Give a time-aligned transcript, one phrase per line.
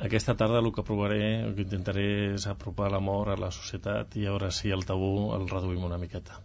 [0.00, 4.24] Aquesta tarda el que provaré, el que intentaré és apropar l'amor a la societat i
[4.24, 6.40] a veure si el tabú el reduïm una miqueta.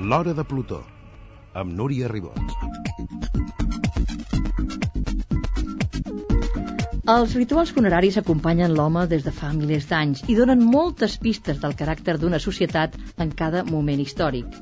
[0.00, 0.80] L'Hora de Plutó,
[1.52, 3.43] amb Núria Ribot.
[7.12, 11.74] Els rituals funeraris acompanyen l'home des de fa milers d'anys i donen moltes pistes del
[11.76, 14.54] caràcter d'una societat en cada moment històric.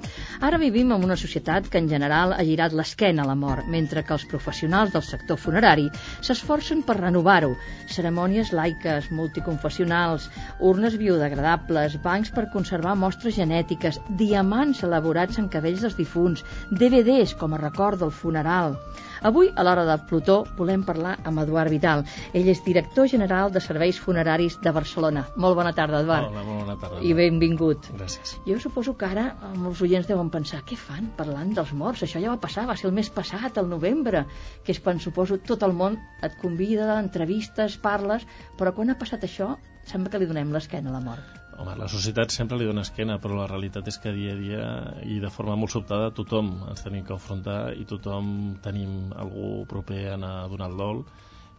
[0.48, 4.02] Ara vivim en una societat que en general ha girat l'esquena a la mort, mentre
[4.02, 5.86] que els professionals del sector funerari
[6.18, 7.52] s'esforcen per renovar-ho.
[7.94, 10.26] Cerimònies laiques, multiconfessionals,
[10.72, 16.42] urnes biodegradables, bancs per conservar mostres genètiques, diamants elaborats en cabells dels difunts,
[16.74, 18.80] DVDs com a record del funeral.
[19.22, 22.00] Avui, a l'hora de Plutó, volem parlar amb Eduard Vidal.
[22.34, 25.22] Ell és director general de Serveis Funeraris de Barcelona.
[25.44, 26.32] Molt bona tarda, Eduard.
[26.32, 26.98] Hola, molt bona tarda.
[27.06, 27.86] I benvingut.
[27.94, 28.32] Gràcies.
[28.48, 32.02] Jo suposo que ara els oients deuen pensar què fan parlant dels morts?
[32.02, 34.24] Això ja va passar, va ser el mes passat, el novembre,
[34.66, 38.26] que és quan suposo tot el món et convida, entrevistes, parles,
[38.58, 39.54] però quan ha passat això
[39.86, 41.41] sembla que li donem l'esquena a la mort.
[41.62, 44.62] Home, la societat sempre li dona esquena, però la realitat és que dia a dia
[45.06, 48.32] i de forma molt sobtada tothom ens tenim que enfrontar i tothom
[48.64, 51.04] tenim algú proper a anar a donar el dol.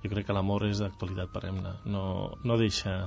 [0.01, 1.71] Jo crec que l'amor és d'actualitat perenne.
[1.95, 2.03] No,
[2.43, 2.97] no deixa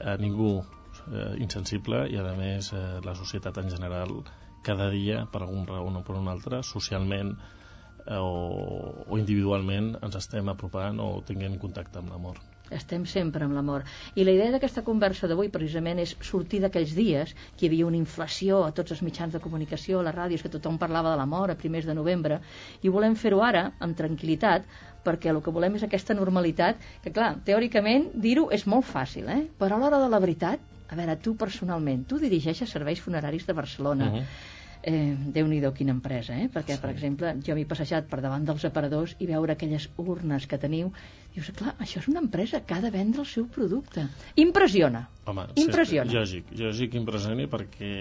[0.00, 4.16] a ningú eh, insensible i, a més, eh, la societat en general
[4.64, 10.20] cada dia, per algun raó o per una altra, socialment eh, o, o individualment ens
[10.24, 12.40] estem apropant o tinguem contacte amb l'amor
[12.76, 13.84] estem sempre amb l'amor.
[14.14, 18.00] I la idea d'aquesta conversa d'avui precisament és sortir d'aquells dies que hi havia una
[18.00, 21.52] inflació a tots els mitjans de comunicació, a les ràdios, que tothom parlava de l'amor
[21.52, 22.40] a primers de novembre,
[22.82, 24.66] i volem fer-ho ara, amb tranquil·litat,
[25.04, 29.42] perquè el que volem és aquesta normalitat, que clar, teòricament dir-ho és molt fàcil, eh?
[29.60, 33.56] però a l'hora de la veritat, a veure, tu personalment, tu dirigeixes serveis funeraris de
[33.62, 34.52] Barcelona, uh -huh
[34.84, 36.48] eh, déu nhi quina empresa, eh?
[36.52, 36.82] perquè, sí.
[36.82, 40.90] per exemple, jo m'he passejat per davant dels aparadors i veure aquelles urnes que teniu,
[41.34, 44.04] dius, clar, això és una empresa que ha de vendre el seu producte.
[44.44, 45.06] Impressiona.
[45.30, 46.10] Home, impressiona.
[46.10, 47.94] Sí, lògic, lògic impressioni perquè,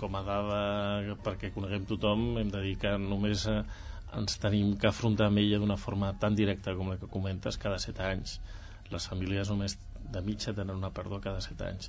[0.00, 0.60] com a dada,
[1.24, 3.62] perquè coneguem tothom, hem de dir que només eh,
[4.20, 7.80] ens tenim que afrontar amb ella d'una forma tan directa com la que comentes cada
[7.82, 8.36] set anys.
[8.92, 9.78] Les famílies només
[10.12, 11.88] de mitja tenen una pèrdua cada set anys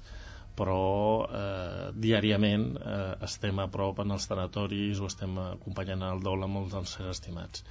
[0.59, 6.43] però eh, diàriament eh, estem a prop en els tanatoris o estem acompanyant el dol
[6.45, 7.66] a molts dels seres estimats.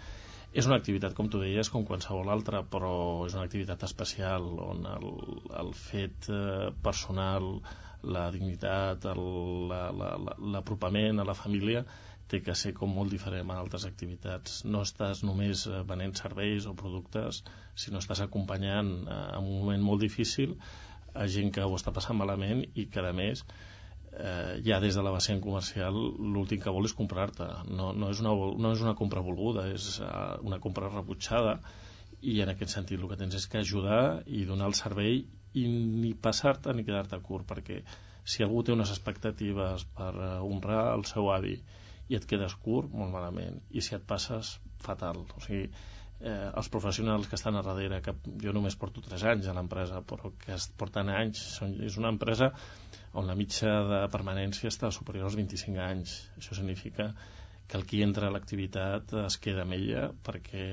[0.55, 2.95] És una activitat, com tu deies, com qualsevol altra, però
[3.27, 5.07] és una activitat especial on el,
[5.63, 7.49] el fet eh, personal,
[8.05, 9.07] la dignitat,
[10.47, 11.85] l'apropament la, la, a la família
[12.31, 14.63] té que ser com molt diferent a altres activitats.
[14.65, 17.43] No estàs només eh, venent serveis o productes,
[17.85, 20.55] sinó estàs acompanyant eh, en un moment molt difícil
[21.15, 23.45] a gent que ho està passant malament i que a més
[24.19, 25.97] eh, ja des de la vessant comercial
[26.35, 27.49] l'últim que vol és comprar-te.
[27.71, 31.59] No, no, és una, no és una compra volguda és uh, una compra rebutjada
[32.23, 35.65] i en aquest sentit el que tens és que ajudar i donar el servei i
[35.71, 37.83] ni passar-te ni quedar-te curt perquè
[38.25, 41.59] si algú té unes expectatives per uh, honrar el seu avi
[42.09, 43.61] i et quedes curt, molt malament.
[43.73, 45.23] I si et passes, fatal.
[45.37, 45.71] O sigui,
[46.25, 50.01] eh, els professionals que estan a darrere, que jo només porto 3 anys a l'empresa,
[50.09, 52.51] però que es porten anys, són, és una empresa
[53.21, 56.17] on la mitja de permanència està superior als 25 anys.
[56.41, 57.13] Això significa
[57.69, 60.65] que el qui entra a l'activitat es queda amb ella perquè,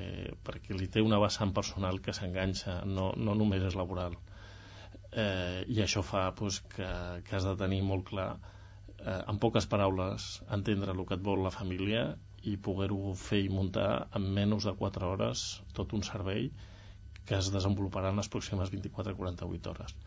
[0.47, 4.17] perquè li té una vessant personal que s'enganxa, no, no només és laboral.
[5.11, 6.89] Eh, I això fa pues, que,
[7.27, 8.31] que has de tenir molt clar,
[8.97, 12.09] eh, en poques paraules, entendre el que et vol la família
[12.49, 15.43] i poder-ho fer i muntar en menys de 4 hores
[15.79, 16.49] tot un servei
[17.29, 19.97] que es desenvoluparà en les pròximes 24-48 hores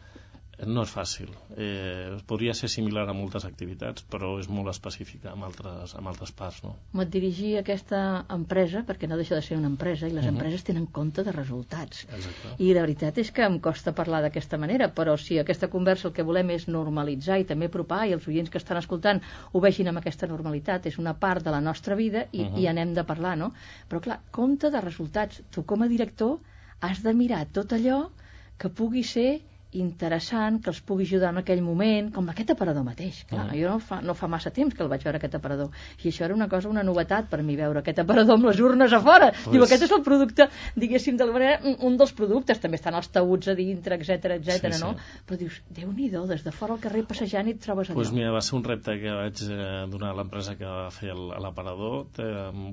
[0.63, 1.31] no és fàcil.
[1.57, 6.31] Eh, podria ser similar a moltes activitats, però és molt específica amb altres, amb altres
[6.37, 6.63] parts.
[6.65, 6.75] No?
[6.95, 8.01] M'et dirigir a aquesta
[8.33, 10.37] empresa, perquè no deixa de ser una empresa, i les uh mhm.
[10.37, 10.39] -huh.
[10.39, 12.05] empreses tenen compte de resultats.
[12.05, 12.55] Exacte.
[12.59, 16.15] I la veritat és que em costa parlar d'aquesta manera, però si aquesta conversa el
[16.15, 19.21] que volem és normalitzar i també apropar, i els oients que estan escoltant
[19.53, 22.59] ho vegin amb aquesta normalitat, és una part de la nostra vida i, uh -huh.
[22.59, 23.53] i anem de parlar, no?
[23.89, 25.43] Però clar, compte de resultats.
[25.51, 26.39] Tu com a director
[26.81, 28.11] has de mirar tot allò
[28.59, 29.43] que pugui ser
[29.81, 33.25] interessant que els pugui ajudar en aquell moment, com aquest aparador mateix.
[33.31, 35.71] Clar, uh jo no fa, no fa massa temps que el vaig veure aquest aparador.
[36.03, 38.93] I això era una cosa, una novetat per mi veure aquest aparador amb les urnes
[38.93, 39.31] a fora.
[39.33, 39.53] Pues...
[39.55, 42.61] Diu, aquest és el producte, diguéssim, de manera, un dels productes.
[42.63, 44.73] També estan els taüts a dintre, etc etc.
[44.73, 44.93] sí, no?
[44.95, 45.23] Sí.
[45.29, 47.99] Però dius, déu nhi des de fora al carrer passejant i et trobes allò.
[47.99, 49.59] Pues mira, va ser un repte que vaig eh,
[49.91, 52.07] donar a l'empresa que va fer l'aparador.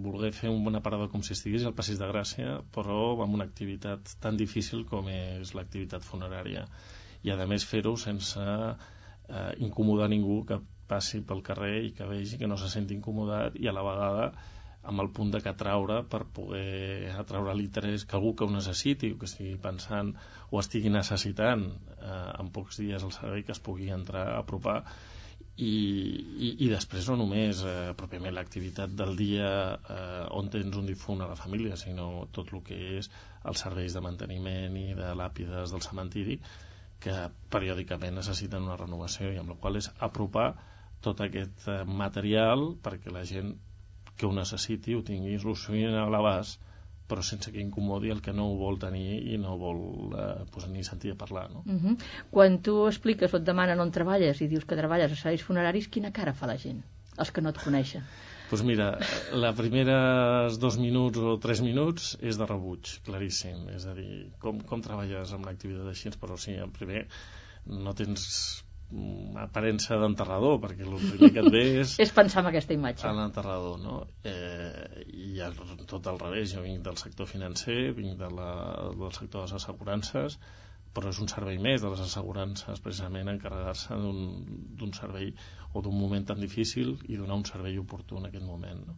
[0.06, 3.48] Voler fer un bon aparador com si estigués al Passeig de Gràcia, però amb una
[3.48, 6.68] activitat tan difícil com és l'activitat funerària
[7.24, 12.40] i a més fer-ho sense eh, incomodar ningú que passi pel carrer i que vegi
[12.42, 14.26] que no se senti incomodat i a la vegada
[14.92, 19.12] amb el punt de que atraure per poder atraure l'interès que algú que ho necessiti
[19.14, 20.14] o que estigui pensant
[20.50, 24.80] o estigui necessitant eh, en pocs dies el servei que es pugui entrar a apropar.
[25.62, 25.70] I,
[26.48, 31.22] i, i després no només eh, pròpiament l'activitat del dia eh, on tens un difunt
[31.22, 33.12] a la família, sinó tot el que és
[33.52, 36.40] els serveis de manteniment i de làpides del cementiri
[37.04, 37.16] que
[37.54, 40.52] periòdicament necessiten una renovació i amb la qual és apropar
[41.06, 43.56] tot aquest eh, material perquè la gent
[44.18, 46.62] que ho necessiti ho tingui solucionat a l'abast
[47.12, 49.82] però sense que incomodi el que no ho vol tenir i no vol
[50.16, 51.50] eh, pues, ni sentir a parlar.
[51.52, 51.64] No?
[51.66, 51.96] Uh -huh.
[52.32, 55.90] Quan tu expliques o et demanen on treballes i dius que treballes a serveis funeraris,
[55.90, 56.84] quina cara fa la gent,
[57.18, 58.04] els que no et coneixen?
[58.52, 58.86] Doncs pues mira,
[59.32, 63.62] la primera dos minuts o tres minuts és de rebuig, claríssim.
[63.72, 66.12] És a dir, com, com treballes amb l'activitat així?
[66.20, 67.06] Però sí, en primer
[67.72, 68.26] no tens
[69.40, 71.96] aparença d'enterrador, perquè el primer que et ve és...
[72.04, 73.08] és pensar en aquesta imatge.
[73.08, 74.02] En l'enterrador, no?
[74.28, 75.56] Eh, I el,
[75.88, 78.52] tot al revés, jo vinc del sector financer, vinc de la,
[79.00, 80.42] del sector de les assegurances,
[80.96, 85.34] però és un servei més de les assegurances, precisament encarregar-se d'un servei
[85.74, 88.98] o d'un moment tan difícil i donar un servei oportú en aquest moment, no?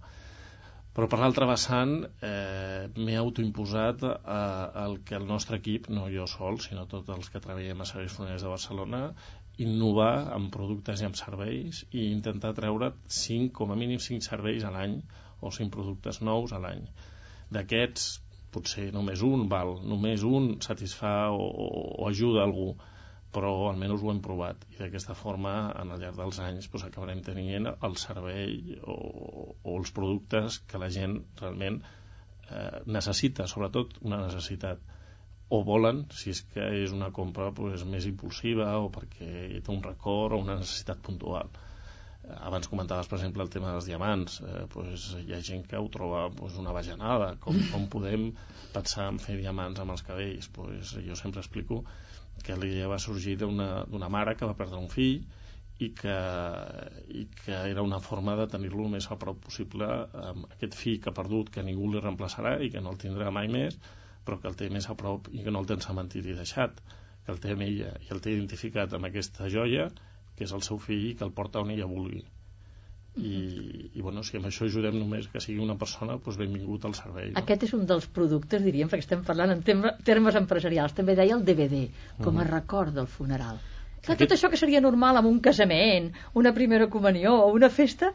[0.93, 4.17] Però per l'altra vessant eh, m'he autoimposat eh,
[4.83, 8.13] el que el nostre equip, no jo sol, sinó tots els que treballem a Serveis
[8.17, 8.99] Funeraris de Barcelona,
[9.65, 14.65] innovar amb productes i amb serveis i intentar treure 5, com a mínim 5 serveis
[14.65, 14.99] a l'any
[15.41, 16.85] o 5 productes nous a l'any.
[17.57, 18.05] D'aquests,
[18.55, 21.67] potser només un val, només un satisfà o, o,
[21.99, 22.71] o ajuda algú,
[23.33, 27.23] però almenys ho hem provat i d'aquesta forma, en el llarg dels anys, doncs, acabarem
[27.25, 28.97] tenint el servei o,
[29.63, 34.83] o els productes que la gent realment eh, necessita, sobretot una necessitat
[35.53, 39.83] o volen, si és que és una compra pues, més impulsiva o perquè té un
[39.85, 41.51] record o una necessitat puntual.
[42.23, 44.39] Abans comentaves, per exemple, el tema dels diamants.
[44.41, 47.33] Eh, pues, hi ha gent que ho troba pues, una bajanada.
[47.43, 48.29] Com, com podem
[48.75, 50.49] pensar en fer diamants amb els cabells?
[50.55, 51.83] Pues, jo sempre explico
[52.43, 55.21] que l'idea va sorgir d'una mare que va perdre un fill
[55.83, 56.15] i que,
[57.19, 59.89] i que era una forma de tenir-lo més a prop possible
[60.23, 63.31] amb aquest fill que ha perdut, que ningú li reemplaçarà i que no el tindrà
[63.35, 63.77] mai més,
[64.23, 66.79] però que el té més a prop i que no el té en cementiri deixat,
[67.25, 69.89] que el té amb ella i el té identificat amb aquesta joia,
[70.37, 72.23] que és el seu fill i que el porta on ella vulgui.
[73.13, 73.33] I,
[73.93, 77.29] i bueno, si amb això ajudem només que sigui una persona, doncs benvingut al servei.
[77.29, 77.43] No?
[77.43, 79.61] Aquest és un dels productes, diríem, perquè estem parlant en
[80.07, 80.95] termes empresarials.
[80.97, 81.83] També deia el DVD,
[82.17, 82.49] com a mm.
[82.49, 83.61] record del funeral.
[84.03, 84.23] Clar, Aquest...
[84.25, 86.09] tot això que seria normal amb un casament,
[86.41, 88.09] una primera comunió o una festa,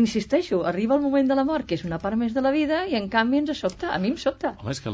[0.00, 2.80] insisteixo, arriba el moment de la mort, que és una part més de la vida,
[2.90, 4.54] i en canvi ens sobta, a mi em sobta.
[4.62, 4.92] Home, és que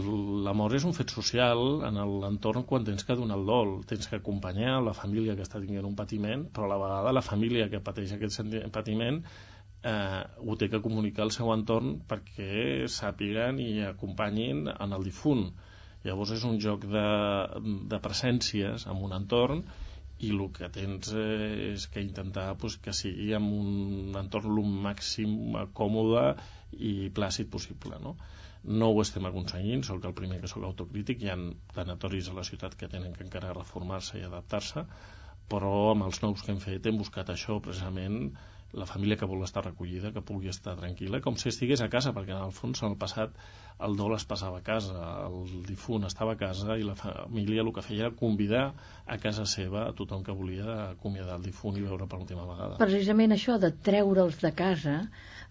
[0.48, 4.10] la mort és un fet social en l'entorn quan tens que donar el dol, tens
[4.10, 7.68] que acompanyar la família que està tinguent un patiment, però a la vegada la família
[7.72, 8.42] que pateix aquest
[8.74, 9.22] patiment
[9.84, 15.48] eh, ho té que comunicar al seu entorn perquè sàpiguen i acompanyin en el difunt.
[16.04, 17.08] Llavors és un joc de,
[17.92, 19.64] de presències en un entorn
[20.24, 25.58] i el que tens és que intentar pues, que sigui en un entorn el màxim
[25.80, 26.24] còmode
[26.90, 28.16] i plàcid possible no?
[28.64, 31.36] no ho estem aconseguint, sóc el primer que sóc autocrític, hi ha
[31.76, 34.86] tanatoris a la ciutat que tenen que encara reformar-se i adaptar-se
[35.52, 38.32] però amb els nous que hem fet hem buscat això precisament
[38.74, 42.12] la família que vol estar recollida, que pugui estar tranquil·la, com si estigués a casa,
[42.16, 43.36] perquè en el fons en el passat
[43.86, 47.72] el dol es passava a casa, el difunt estava a casa i la família el
[47.74, 48.64] que feia era convidar
[49.06, 52.78] a casa seva a tothom que volia acomiadar el difunt i veure per última vegada.
[52.82, 54.98] Precisament això de treure'ls de casa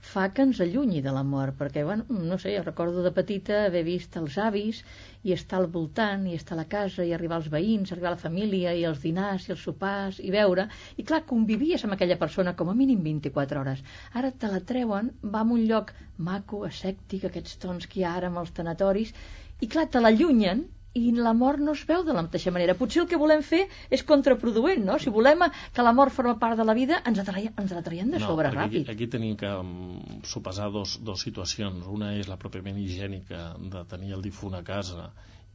[0.03, 3.61] fa que ens allunyi de la mort, perquè, bueno, no sé, jo recordo de petita
[3.67, 4.81] haver vist els avis
[5.23, 8.15] i estar al voltant, i estar a la casa, i arribar els veïns, arribar a
[8.17, 10.67] la família, i els dinars, i els sopars, i veure,
[10.99, 13.83] i clar, convivies amb aquella persona com a mínim 24 hores.
[14.13, 15.95] Ara te la treuen, va a un lloc
[16.29, 19.15] maco, escèptic, aquests tons que hi ha ara amb els tanatoris,
[19.63, 22.75] i clar, te l'allunyen i la mort no es veu de la mateixa manera.
[22.77, 24.99] Potser el que volem fer és contraproduent, no?
[25.01, 25.41] Si volem
[25.73, 28.51] que la mort forma part de la vida, ens, atraiem, ens la traiem de sobre
[28.51, 28.85] no, ràpid.
[28.85, 31.89] Aquí, aquí tenim que um, sopesar dos, dos situacions.
[31.89, 35.09] Una és la pròpiament higiènica de tenir el difunt a casa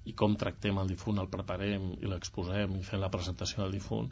[0.09, 4.11] i com tractem el difunt, el preparem i l'exposem i fem la presentació del difunt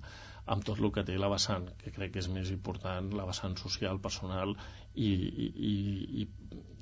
[0.54, 3.56] amb tot el que té la vessant, que crec que és més important, la vessant
[3.59, 4.54] social, personal
[4.95, 5.73] i, i, i,
[6.23, 6.26] i,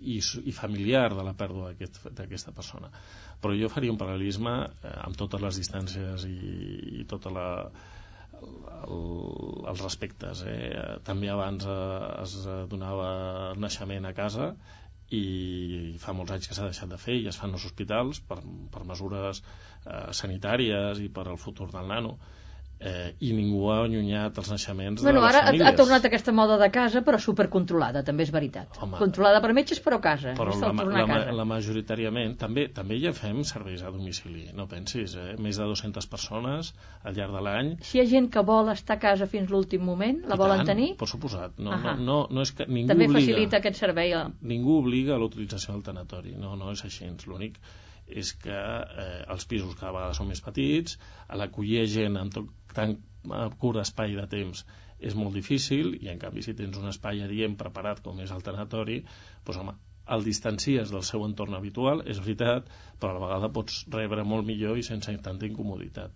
[0.05, 2.91] i familiar de la pèrdua d'aquesta aquest, persona.
[3.43, 6.39] Però jo faria un paral·lelisme eh, amb totes les distàncies i,
[7.01, 7.49] i tota la,
[8.43, 9.03] el,
[9.73, 10.45] els respectes.
[10.49, 10.71] Eh?
[11.09, 11.83] També abans eh,
[12.23, 12.39] es
[12.71, 13.11] donava
[13.53, 14.53] el naixement a casa
[15.15, 18.41] i fa molts anys que s'ha deixat de fer i es fan els hospitals per,
[18.73, 22.17] per mesures eh, sanitàries i per al futur del nano
[22.81, 25.69] eh, i ningú ha allunyat els naixements bueno, de les ara ha, famílies.
[25.69, 28.79] ha tornat aquesta moda de casa, però supercontrolada, també és veritat.
[28.83, 28.99] Home.
[28.99, 30.35] Controlada per metges, però casa.
[30.39, 31.37] Però la, la, a ma- casa.
[31.39, 35.35] la majoritàriament també també ja fem serveis a domicili, no pensis, eh?
[35.39, 37.73] més de 200 persones al llarg de l'any.
[37.85, 40.65] Si hi ha gent que vol estar a casa fins l'últim moment, la I volen
[40.65, 41.57] tant, tenir, Per suposat.
[41.59, 41.97] No, Ahà.
[41.97, 44.13] no, no, no és que ningú també obliga, facilita aquest servei.
[44.15, 44.27] A...
[44.43, 46.35] ningú obliga a la utilització del tanatori.
[46.39, 47.09] No, no és així.
[47.29, 47.59] L'únic
[48.09, 52.51] és que eh, els pisos cada vegada són més petits, a l'acollir gent en tot,
[52.77, 54.65] tan eh, curt espai de temps
[55.09, 58.45] és molt difícil i en canvi si tens un espai adient preparat com és el
[58.47, 59.75] tanatori doncs home,
[60.17, 62.69] el distancies del seu entorn habitual, és veritat,
[63.01, 66.13] però a la vegada pots rebre molt millor i sense tanta incomoditat.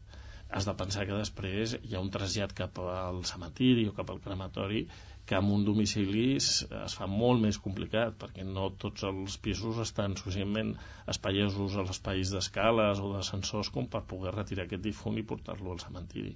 [0.57, 4.21] Has de pensar que després hi ha un trasllat cap al cementiri o cap al
[4.26, 4.85] crematori
[5.28, 9.81] que amb un domicili es, es fa molt més complicat perquè no tots els pisos
[9.85, 10.71] estan suficientment
[11.14, 15.85] espaiosos als espais d'escales o d'ascensors com per poder retirar aquest difunt i portar-lo al
[15.85, 16.33] cementiri.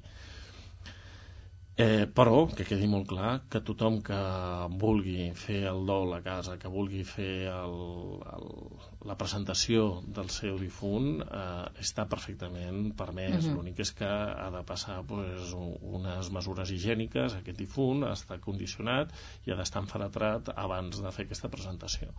[1.80, 4.16] Eh, però que quedi molt clar que tothom que
[4.80, 7.76] vulgui fer el dol a casa, que vulgui fer el,
[8.34, 8.50] el,
[9.08, 9.86] la presentació
[10.18, 13.46] del seu difunt eh, està perfectament permès.
[13.46, 13.56] Mhm.
[13.56, 19.52] L'únic és que ha de passar pues, unes mesures higièniques, aquest difunt d'estar condicionat i
[19.54, 22.12] ha d'estar enfaratrat abans de fer aquesta presentació.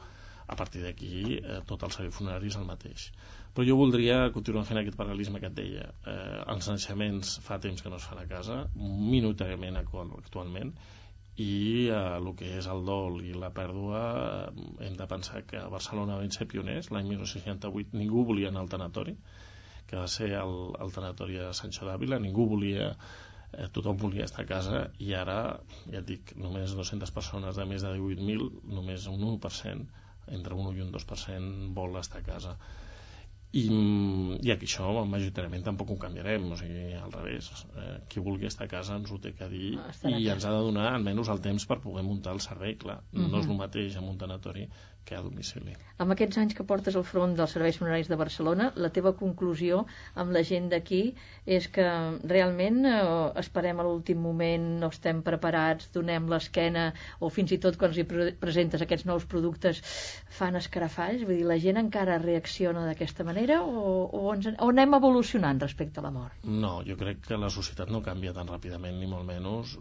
[0.47, 3.12] A partir d'aquí, eh, tot el servei funerari és el mateix.
[3.53, 5.85] Però jo voldria continuar fent aquest paral·lelisme que et deia.
[6.05, 10.73] Eh, els naixements fa temps que no es fan a casa, minutàriament actual- actualment,
[11.35, 14.01] i eh, el que és el dol i la pèrdua
[14.53, 18.62] eh, hem de pensar que a Barcelona vam ser pioners l'any 1968 ningú volia anar
[18.62, 19.15] al tanatori
[19.89, 24.45] que va ser el, el tanatori de Sancho d'Àvila ningú volia eh, tothom volia estar
[24.45, 25.39] a casa i ara,
[25.89, 30.67] ja et dic, només 200 persones de més de 18.000 només un 1% entre un
[30.67, 32.57] 1 i un 2% vol estar a casa.
[33.53, 33.67] I,
[34.41, 37.51] i aquí això majoritàriament tampoc ho canviarem o sigui, al revés.
[37.77, 40.53] Eh, qui vulgui estar a casa ens ho té que dir Ah, i ens ha
[40.55, 43.51] de donar almenys el temps per poder muntar el servei clar, no és Mhm.
[43.51, 44.65] el mateix amb un tanatori
[45.05, 48.72] que a domicili Amb aquests anys que portes al front dels serveis funeraris de Barcelona,
[48.83, 49.83] la teva conclusió
[50.19, 51.01] amb la gent d'aquí
[51.57, 51.86] és que
[52.31, 52.95] realment eh,
[53.41, 56.88] esperem a l'últim moment, no estem preparats, donem l'esquena,
[57.19, 59.83] o fins i tot quan els hi pre presentes aquests nous productes
[60.39, 61.27] fan escarafalls?
[61.27, 66.01] Vull dir, la gent encara reacciona d'aquesta manera o, o, ens, o anem evolucionant respecte
[66.01, 66.41] a la mort?
[66.43, 69.77] No, jo crec que la societat no canvia tan ràpidament, ni molt menys.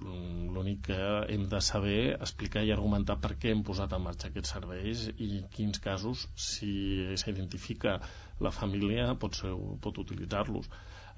[0.53, 1.01] L'únic que
[1.33, 5.43] hem de saber explicar i argumentar per què hem posat en marxa aquests serveis i
[5.53, 6.73] quins casos, si
[7.21, 7.99] s'identifica
[8.43, 9.53] la família, pot, ser,
[9.85, 10.69] pot utilitzar-los.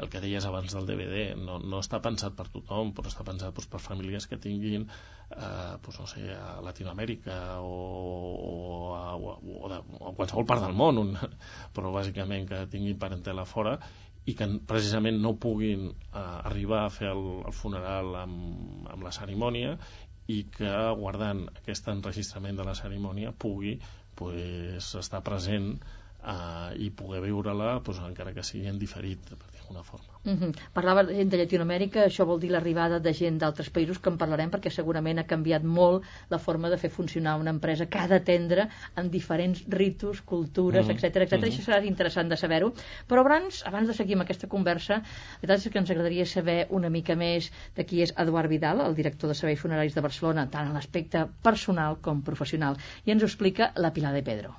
[0.03, 3.55] El que deies abans del DVD, no, no està pensat per tothom, però està pensat
[3.55, 7.77] doncs, per famílies que tinguin eh, doncs, no sé, a Latinoamèrica o,
[8.49, 8.55] o,
[8.97, 11.15] a, o, de, o a qualsevol part del món, un,
[11.77, 13.79] però bàsicament que tinguin parentela fora
[14.25, 16.21] i que precisament no puguin eh,
[16.51, 19.77] arribar a fer el, el funeral amb, amb la cerimònia
[20.33, 23.77] i que guardant aquest enregistrament de la cerimònia pugui
[24.17, 30.14] pues, estar present eh, i poder viure-la pues, encara que sigui en diferit d'alguna forma
[30.25, 30.53] Mm -hmm.
[30.73, 34.17] Parlava de gent de Llatinoamèrica, això vol dir l'arribada de gent d'altres països que en
[34.17, 38.09] parlarem perquè segurament ha canviat molt la forma de fer funcionar una empresa que ha
[38.09, 40.91] d'atendre en diferents ritus, cultures, Mm.
[40.91, 41.33] etc etc.
[41.39, 41.45] Mm.
[41.45, 42.73] Això serà interessant de saber-ho.
[43.09, 45.05] Però abans, abans de seguir amb aquesta conversa, la
[45.43, 48.95] veritat és que ens agradaria saber una mica més de qui és Eduard Vidal, el
[48.95, 52.77] director de Serveis Funeraris de Barcelona, tant en l'aspecte personal com professional.
[53.05, 54.55] I ens ho explica la Pilar de Pedro.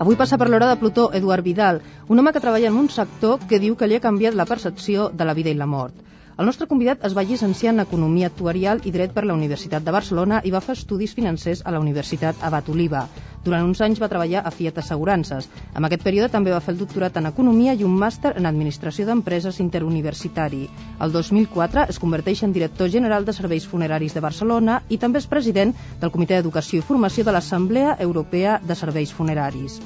[0.00, 3.42] Avui passa per l'hora de Plutó Eduard Vidal, un home que treballa en un sector
[3.50, 6.09] que diu que li ha canviat la percepció de la vida i la mort.
[6.40, 9.92] El nostre convidat es va llicenciar en Economia Actuarial i Dret per la Universitat de
[9.92, 13.02] Barcelona i va fer estudis financers a la Universitat Abat Oliva.
[13.44, 15.50] Durant uns anys va treballar a Fiat Assegurances.
[15.76, 19.04] En aquest període també va fer el doctorat en Economia i un màster en Administració
[19.10, 20.62] d'Empreses Interuniversitari.
[21.06, 25.28] El 2004 es converteix en director general de Serveis Funeraris de Barcelona i també és
[25.34, 29.76] president del Comitè d'Educació i Formació de l'Assemblea Europea de Serveis Funeraris.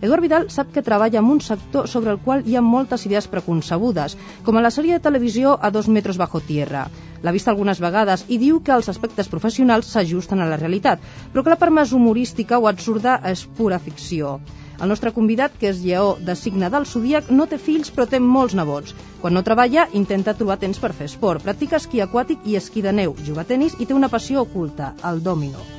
[0.00, 3.26] Eduard Vidal sap que treballa en un sector sobre el qual hi ha moltes idees
[3.32, 4.14] preconcebudes,
[4.46, 6.86] com a la sèrie de televisió A dos metros bajo tierra.
[7.22, 11.02] L'ha vist algunes vegades i diu que els aspectes professionals s'ajusten a la realitat,
[11.32, 14.38] però que la part més humorística o absurda és pura ficció.
[14.78, 18.20] El nostre convidat, que és lleó de signe del zodíac, no té fills però té
[18.22, 18.94] molts nebots.
[19.22, 22.94] Quan no treballa, intenta trobar temps per fer esport, practica esquí aquàtic i esquí de
[23.00, 25.77] neu, juga a tennis i té una passió oculta, el dòmino.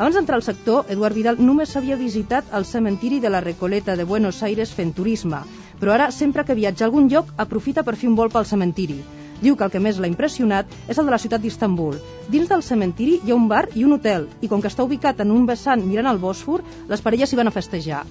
[0.00, 4.06] Abans d'entrar al sector, Eduard Vidal només havia visitat el cementiri de la Recoleta de
[4.08, 5.42] Buenos Aires fent turisme,
[5.80, 8.96] però ara, sempre que viatja a algun lloc, aprofita per fer un vol pel cementiri.
[9.42, 12.00] Diu que el que més l'ha impressionat és el de la ciutat d'Istanbul.
[12.32, 15.20] Dins del cementiri hi ha un bar i un hotel, i com que està ubicat
[15.20, 18.06] en un vessant mirant el Bòsfor, les parelles s'hi van a festejar.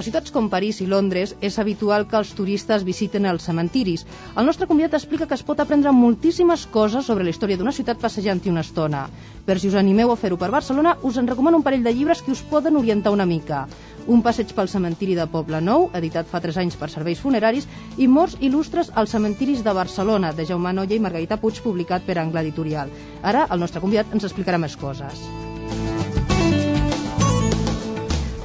[0.00, 4.06] A ciutats com París i Londres és habitual que els turistes visiten els cementiris.
[4.32, 8.00] El nostre convidat explica que es pot aprendre moltíssimes coses sobre la història d'una ciutat
[8.00, 9.02] passejant-hi una estona.
[9.44, 12.22] Per si us animeu a fer-ho per Barcelona, us en recomano un parell de llibres
[12.24, 13.66] que us poden orientar una mica.
[14.06, 18.08] Un passeig pel cementiri de Poble Nou, editat fa 3 anys per serveis funeraris, i
[18.08, 22.48] Morts il·lustres als cementiris de Barcelona, de Jaume Noia i Margarita Puig, publicat per Angle
[22.48, 22.88] Editorial.
[23.20, 25.28] Ara, el nostre convidat ens explicarà més coses.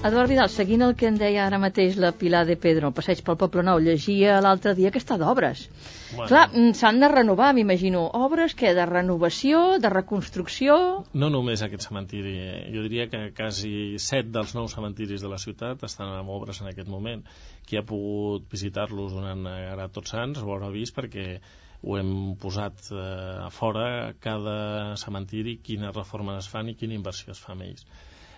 [0.06, 3.40] Eduard Vidal, seguint el que en deia ara mateix la Pilar de Pedro, passeig pel
[3.42, 5.64] Poble Nou, llegia l'altre dia que està d'obres.
[6.12, 6.28] Bueno.
[6.30, 8.04] Clar, mm, s'han de renovar, m'imagino.
[8.20, 10.78] Obres, què, de renovació, de reconstrucció...
[11.18, 15.42] No només aquest cementiri, eh, jo diria que quasi set dels nous cementiris de la
[15.42, 17.26] ciutat estan en obres en aquest moment.
[17.66, 21.40] Qui ha pogut visitar-los durant eh, ara tots sants ho haurà vist perquè
[21.82, 23.06] ho hem posat eh,
[23.50, 24.58] a fora cada
[25.02, 27.90] cementiri, quines reformes es fan i quina inversió es fa amb ells.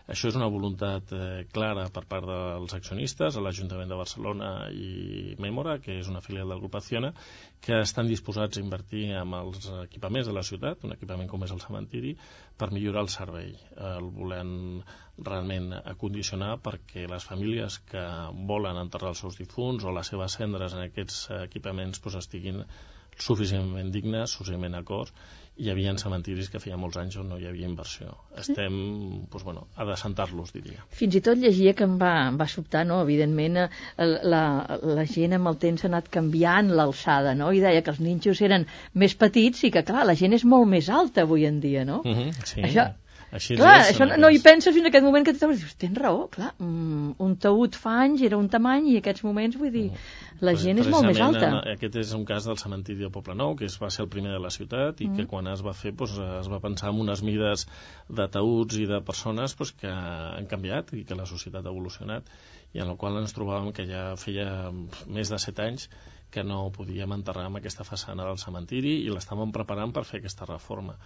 [0.08, 5.36] Això és una voluntat eh, clara per part dels accionistes, a l'Ajuntament de Barcelona i
[5.44, 7.12] Memora, que és una filial del grup Acciona,
[7.66, 11.52] que estan disposats a invertir en els equipaments de la ciutat, un equipament com és
[11.52, 12.14] el cementiri,
[12.58, 13.52] per millorar el servei.
[13.92, 14.54] El volem
[15.18, 18.06] realment acondicionar perquè les famílies que
[18.54, 22.64] volen enterrar els seus difunts o les seves cendres en aquests equipaments doncs, estiguin
[23.18, 25.12] suficientment dignes, suficientment acords
[25.58, 28.14] hi havia cementiris que feia molts anys on no hi havia inversió.
[28.44, 28.76] Estem,
[29.32, 30.86] doncs, bueno, a desentar-los, diria.
[31.00, 33.00] Fins i tot llegia que em va, em va sobtar, no?
[33.06, 34.44] Evidentment, eh, la,
[35.00, 37.50] la gent amb el temps ha anat canviant l'alçada, no?
[37.52, 40.70] I deia que els ninxos eren més petits i que, clar, la gent és molt
[40.70, 42.04] més alta avui en dia, no?
[42.06, 42.62] Uh -huh, sí.
[42.62, 42.92] Això,
[43.28, 45.74] Així clar, és, això no, no hi penses fins en aquest moment que tu dius,
[45.82, 49.74] tens raó, clar, mm, un taüt fa anys era un tamany i aquests moments, vull
[49.74, 49.90] dir,
[50.46, 51.40] la gent és molt més alta.
[51.40, 54.10] Precisament, Aquest és un cas del cementiri de Poble Nou, que es va ser el
[54.14, 55.16] primer de la ciutat i Mm.
[55.18, 57.68] que quan es va fer doncs, es va pensar en unes mides
[58.10, 62.24] de taüts i de persones doncs, que han canviat i que la societat ha evolucionat
[62.74, 64.72] i en el qual ens trobàvem que ja feia
[65.08, 65.90] més de set anys
[66.30, 70.46] que no podíem enterrar amb aquesta façana del cementiri i l'estàvem preparant per fer aquesta
[70.46, 70.98] reforma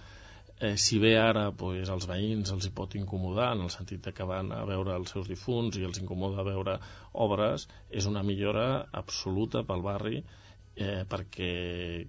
[0.61, 4.27] eh, si bé ara pues, als veïns els hi pot incomodar en el sentit que
[4.29, 6.77] van a veure els seus difunts i els incomoda veure
[7.25, 8.67] obres, és una millora
[9.03, 10.21] absoluta pel barri
[10.75, 11.51] eh, perquè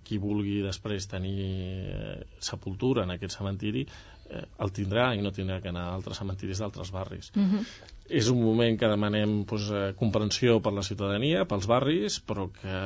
[0.05, 3.87] qui vulgui després tenir eh, sepultura en aquest cementiri
[4.35, 7.33] el tindrà i no tindrà que anar a altres cementiris d'altres barris.
[7.35, 7.67] Mm -hmm.
[8.13, 12.81] És un moment que demanem pues, eh, comprensió per la ciutadania, pels barris, però que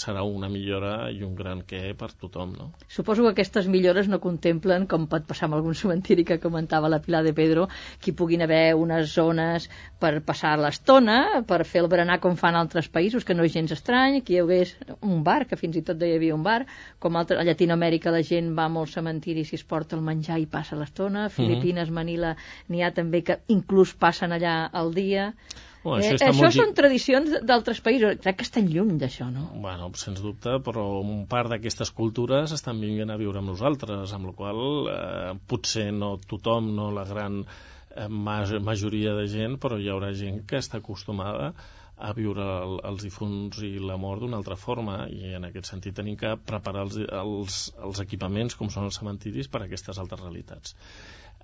[0.00, 2.72] serà una millora i un gran què per tothom, no?
[2.88, 7.00] Suposo que aquestes millores no contemplen, com pot passar amb algun cementiri que comentava la
[7.04, 7.68] Pilar de Pedro,
[8.00, 9.68] que hi puguin haver unes zones
[10.00, 13.72] per passar l'estona, per fer el berenar com fan altres països, que no és gens
[13.76, 16.64] estrany, que hi hagués un bar, que fins i tot hi havia un bar,
[16.98, 20.40] com altre, a Llatinoamèrica la gent va a molts cementiris i es porta el menjar
[20.40, 22.34] i passa l'estona, a Filipines, Manila,
[22.72, 25.30] n'hi ha també que inclús passen allà al dia.
[25.86, 28.18] Bueno, eh, això està això molt són tradicions d'altres països.
[28.24, 29.46] Crec que estan lluny d'això, no?
[29.62, 34.32] Bueno, sens dubte, però un part d'aquestes cultures estan vinguent a viure amb nosaltres, amb
[34.32, 34.60] la qual
[34.90, 40.12] eh, potser no tothom, no la gran eh, ma majoria de gent, però hi haurà
[40.16, 41.52] gent que està acostumada
[41.96, 45.96] a viure el, els difunts i la mort d'una altra forma i en aquest sentit
[45.96, 50.20] tenim que preparar els, els, els equipaments com són els cementiris per a aquestes altres
[50.20, 50.76] realitats.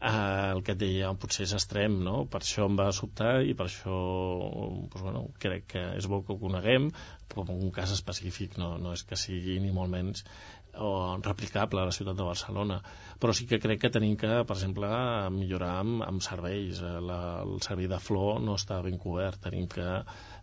[0.03, 2.25] Eh, el que et deia potser és extrem, no?
[2.29, 6.35] Per això em va sobtar i per això doncs, bueno, crec que és bo que
[6.35, 6.91] ho coneguem,
[7.29, 10.27] però en un cas específic no, no és que sigui ni molt menys
[10.73, 12.79] o replicable a la ciutat de Barcelona
[13.21, 14.89] però sí que crec que tenim que per exemple
[15.35, 19.69] millorar amb, amb serveis Eh, la, el servei de flor no està ben cobert tenim
[19.69, 19.89] que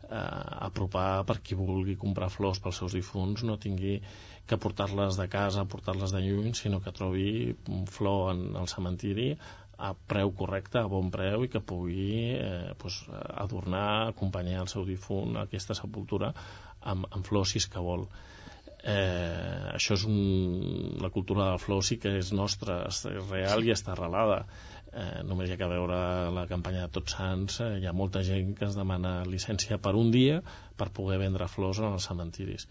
[0.09, 3.99] eh, apropar per qui vulgui comprar flors pels seus difunts no tingui
[4.49, 9.35] que portar-les de casa, portar-les de lluny, sinó que trobi un flor en el cementiri
[9.79, 12.97] a preu correcte, a bon preu i que pugui eh, pues,
[13.43, 16.33] adornar, acompanyar el seu difunt a aquesta sepultura
[16.81, 18.09] amb, amb flors si és que vol.
[18.79, 20.19] Eh, això és un,
[21.03, 24.43] la cultura de la flor sí que és nostra, és real i està arrelada
[24.93, 25.99] eh, només hi ha que veure
[26.35, 29.95] la campanya de Tots Sants eh, hi ha molta gent que es demana llicència per
[29.99, 30.41] un dia
[30.79, 32.67] per poder vendre flors en els cementiris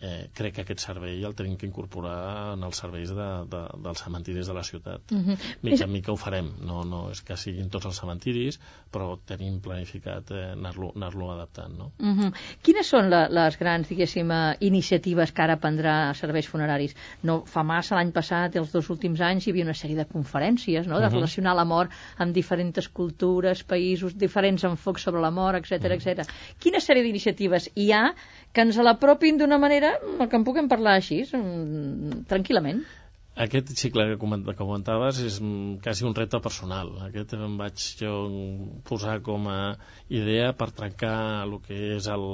[0.00, 4.02] eh, crec que aquest servei el tenim que incorporar en els serveis de, de, dels
[4.04, 5.00] cementiris de la ciutat.
[5.10, 5.38] Mm -hmm.
[5.62, 8.60] Mica en mica ho farem, no, no és que siguin tots els cementiris,
[8.92, 11.78] però tenim planificat eh, anar-lo anar, -lo, adaptant.
[11.78, 11.92] No?
[11.98, 12.32] Mm -hmm.
[12.62, 16.94] Quines són la, les grans, diguéssim, eh, iniciatives que ara prendrà serveis funeraris?
[17.22, 20.86] No fa massa, l'any passat, els dos últims anys, hi havia una sèrie de conferències,
[20.86, 21.14] no?, de Mhm.
[21.14, 25.92] relacionar la mort amb diferents cultures, països, diferents enfocs sobre la mort, etc Mhm.
[25.92, 26.28] etc.
[26.58, 28.14] Quina sèrie d'iniciatives hi ha
[28.52, 29.85] que ens l'apropin d'una manera
[30.28, 32.84] que en puguem parlar així, mm, tranquil·lament?
[33.44, 36.94] Aquest cicle que comentaves és mm, quasi un repte personal.
[37.08, 38.14] Aquest em vaig jo
[38.88, 39.76] posar com a
[40.08, 42.24] idea per trencar el que és el,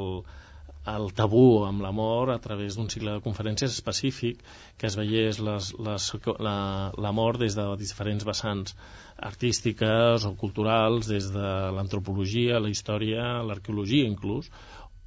[0.93, 4.41] el tabú amb l'amor a través d'un cicle de conferències específic
[4.79, 5.97] que es veiés les, la,
[7.43, 8.77] des de diferents vessants
[9.19, 14.51] artístiques o culturals, des de l'antropologia, la història, l'arqueologia inclús,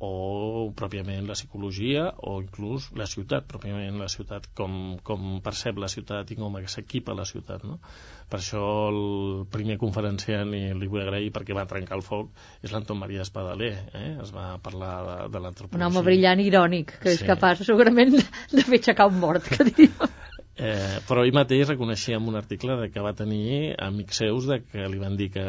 [0.05, 5.89] o pròpiament la psicologia o inclús la ciutat, pròpiament la ciutat, com, com percep la
[5.91, 7.65] ciutat i com s'equipa la ciutat.
[7.65, 7.79] No?
[8.29, 12.31] Per això el primer conferenciant, i li vull agrair perquè va trencar el foc,
[12.65, 13.73] és l'Anton Maria Espadaler.
[13.93, 14.11] Eh?
[14.23, 15.81] Es va parlar de, de l'antropologia.
[15.81, 17.21] Un home brillant i irònic, que sí.
[17.21, 20.09] és capaç segurament de fer aixecar un mort, que diu.
[20.55, 24.61] Eh, però ell mateix reconeixia en un article de que va tenir amics seus de
[24.63, 25.43] que li van dir que,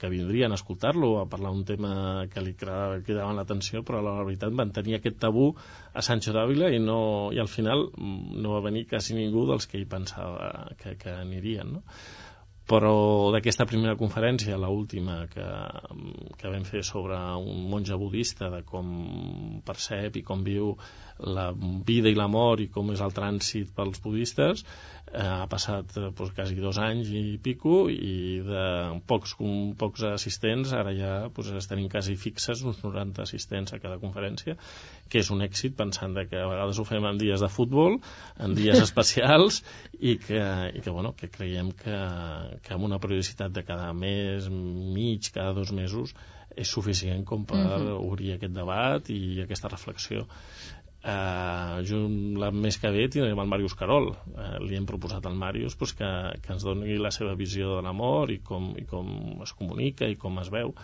[0.00, 1.92] que vindrien a escoltar-lo a parlar un tema
[2.32, 5.52] que li cridaven l'atenció però la veritat van tenir aquest tabú
[5.94, 9.78] a Sancho d'Àvila i, no, i al final no va venir quasi ningú dels que
[9.78, 11.86] ell pensava que, que anirien no?
[12.70, 15.46] Però d'aquesta primera conferència, l última que,
[16.38, 18.92] que vam fer sobre un monge budista, de com
[19.66, 20.72] percep i com viu
[21.18, 24.64] la vida i la mort i com és el trànsit pels budistes,
[25.12, 28.64] eh, ha passat eh, pues, quasi dos anys i pico i de
[29.08, 33.80] pocs, com, pocs assistents ara ja pues, es tenim quasi fixes uns 90 assistents a
[33.82, 34.56] cada conferència
[35.12, 37.98] que és un èxit pensant que a vegades ho fem en dies de futbol
[38.40, 39.62] en dies especials
[40.00, 41.98] i que, i que, bueno, que creiem que,
[42.64, 46.16] que amb una periodicitat de cada mes mig, cada dos mesos
[46.56, 47.68] és suficient com per uh.
[47.80, 47.98] -huh.
[48.06, 50.26] obrir aquest debat i aquesta reflexió
[51.02, 55.38] eh, junt la més que ve tindrem el Màrius Carol eh, li hem proposat al
[55.38, 56.10] Màrius pues, que,
[56.42, 60.18] que ens doni la seva visió de l'amor i, com, i com es comunica i
[60.20, 60.74] com es veu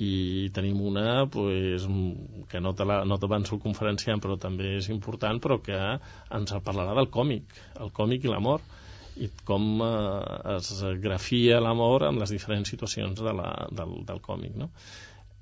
[0.00, 1.86] i tenim una pues,
[2.50, 5.80] que no te, la, no t'avanço el conferenciant però també és important però que
[6.38, 8.64] ens parlarà del còmic el còmic i l'amor
[9.22, 14.58] i com eh, es grafia l'amor en les diferents situacions de la, del, del còmic
[14.58, 14.72] no?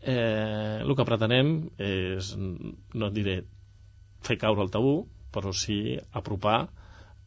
[0.03, 3.41] eh, el que pretenem és no et diré
[4.27, 4.95] fer caure el tabú,
[5.35, 6.59] però sí apropar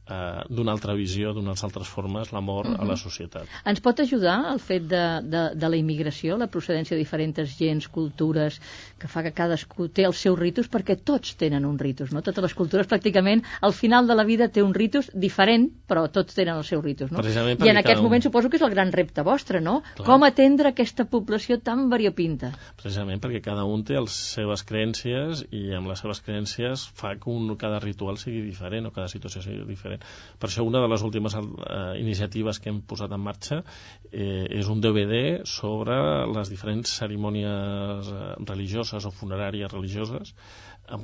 [0.06, 2.82] d'una altra visió, d'unes altres formes, l'amor uh -huh.
[2.82, 3.02] a la mhm.
[3.02, 3.48] societat.
[3.66, 7.88] Ens pot ajudar el fet de, de, de la immigració, la procedència de diferents gens,
[7.88, 8.62] cultures,
[9.00, 12.22] que fa que cadascú té els seus ritus, perquè tots tenen un ritus, no?
[12.22, 16.34] Totes les cultures pràcticament al final de la vida té un ritus diferent, però tots
[16.36, 17.20] tenen els seus ritus, no?
[17.66, 18.04] I en aquest un...
[18.04, 19.82] moment suposo que és el gran repte vostre, no?
[19.96, 20.06] Clar.
[20.06, 22.52] Com atendre aquesta població tan variopinta?
[22.78, 27.30] Precisament perquè cada un té les seves creences i amb les seves creences fa que
[27.30, 30.40] un, cada ritual sigui diferent o cada situació sigui diferent diferent.
[30.40, 33.64] Per això una de les últimes eh, iniciatives que hem posat en marxa
[34.12, 35.96] eh, és un DVD sobre
[36.28, 40.34] les diferents cerimònies eh, religioses o funeràries religioses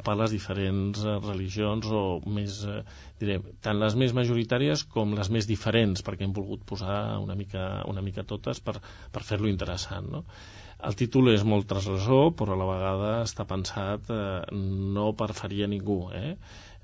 [0.05, 2.83] per les diferents eh, religions o més, eh,
[3.19, 7.83] direm, tant les més majoritàries com les més diferents, perquè hem volgut posar una mica,
[7.87, 8.77] una mica totes per,
[9.11, 10.25] per fer-lo interessant, no?
[10.81, 15.65] El títol és molt transgressor, però a la vegada està pensat eh, no per ferir
[15.65, 16.35] a ningú, eh?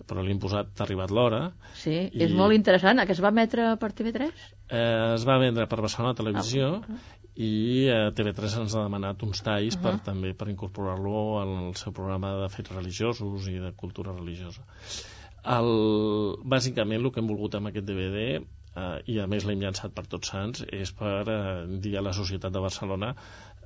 [0.05, 1.41] Però li hem posat T'ha arribat l'hora.
[1.79, 2.23] Sí, i...
[2.23, 3.01] és molt interessant.
[3.07, 4.27] Que es va emetre per TV3?
[4.67, 6.99] Eh, es va vendre per Barcelona Televisió ah,
[7.37, 9.83] i eh, TV3 ens ha demanat uns talls uh -huh.
[9.83, 14.65] per, també per incorporar-lo al seu programa de fets religiosos i de cultura religiosa.
[15.57, 15.71] El,
[16.43, 18.41] bàsicament el que hem volgut amb aquest DVD
[18.77, 22.13] eh, i a més l'hem llançat per tots sants és per eh, dir a la
[22.13, 23.15] societat de Barcelona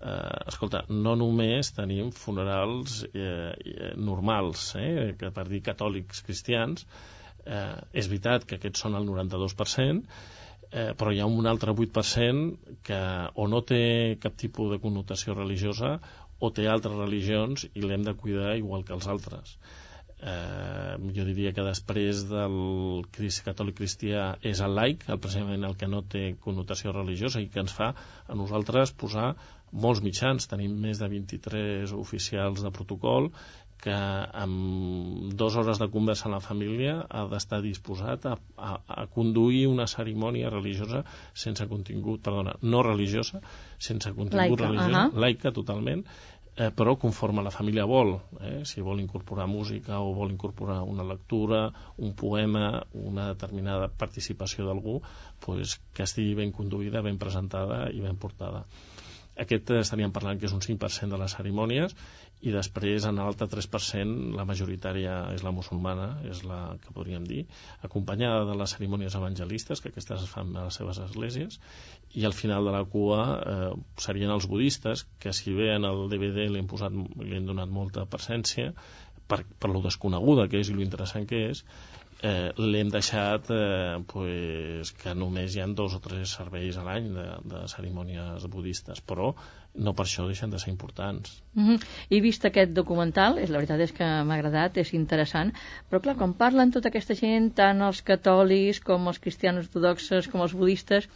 [0.02, 6.86] eh, escolta, no només tenim funerals eh, eh, normals, eh, que per dir catòlics cristians,
[7.46, 10.18] eh, és veritat que aquests són el 92%,
[10.72, 13.04] eh, però hi ha un altre 8% que
[13.36, 13.84] o no té
[14.24, 15.98] cap tipus de connotació religiosa
[16.40, 19.58] o té altres religions i l'hem de cuidar igual que els altres.
[20.22, 23.08] Eh, jo diria que després del
[23.46, 27.64] catòlic cristià és el laic, el precisament el que no té connotació religiosa i que
[27.64, 27.90] ens fa
[28.28, 29.32] a nosaltres posar
[29.72, 33.32] molts mitjans, tenim més de 23 oficials de protocol
[33.82, 39.06] que amb dues hores de conversa amb la família ha d'estar disposat a, a, a
[39.16, 41.02] conduir una cerimònia religiosa
[41.46, 43.42] sense contingut, perdona, no religiosa,
[43.80, 45.26] sense contingut laica, religiós, uh -huh.
[45.26, 46.06] laica totalment,
[46.56, 51.04] eh, però conforme la família vol, eh, si vol incorporar música o vol incorporar una
[51.04, 55.02] lectura, un poema, una determinada participació d'algú,
[55.40, 58.66] pues, que estigui ben conduïda, ben presentada i ben portada.
[59.42, 61.96] Aquest estaríem parlant que és un 5% de les cerimònies
[62.42, 67.44] i després en l'altre 3% la majoritària és la musulmana, és la que podríem dir,
[67.88, 71.60] acompanyada de les cerimònies evangelistes, que aquestes es fan a les seves esglésies,
[72.18, 73.70] i al final de la cua eh,
[74.08, 77.70] serien els budistes, que si bé en el DVD li hem, posat, li hem donat
[77.70, 78.74] molta presència,
[79.32, 81.64] per, per lo desconeguda que és i lo interessant que és,
[82.22, 87.10] eh, l'hem deixat eh, pues, que només hi ha dos o tres serveis a l'any
[87.16, 89.32] de, de cerimònies budistes, però
[89.74, 91.42] no per això deixen de ser importants.
[91.54, 91.86] Mm -hmm.
[92.10, 95.54] He vist aquest documental, és, la veritat és que m'ha agradat, és interessant,
[95.90, 100.42] però clar, quan parlen tota aquesta gent, tant els catòlics com els cristians ortodoxes com
[100.42, 101.08] els budistes,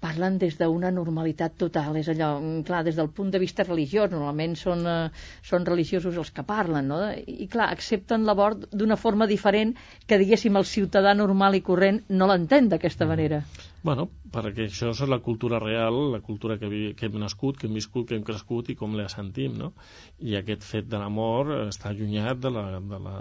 [0.00, 4.10] parlen des d'una normalitat total, és allò, mm, clar, des del punt de vista religiós,
[4.10, 5.10] normalment són, eh,
[5.42, 7.00] són religiosos els que parlen, no?
[7.26, 9.74] I clar, accepten l'abort d'una forma diferent
[10.06, 13.08] que, diguéssim, el ciutadà normal i corrent no l'entén d'aquesta mm.
[13.08, 13.42] manera.
[13.86, 17.68] Bueno, perquè això és la cultura real, la cultura que, vi, que hem nascut, que
[17.68, 19.72] hem viscut, que hem crescut i com la sentim, no?
[20.18, 23.16] I aquest fet de l'amor està allunyat de la, de, la,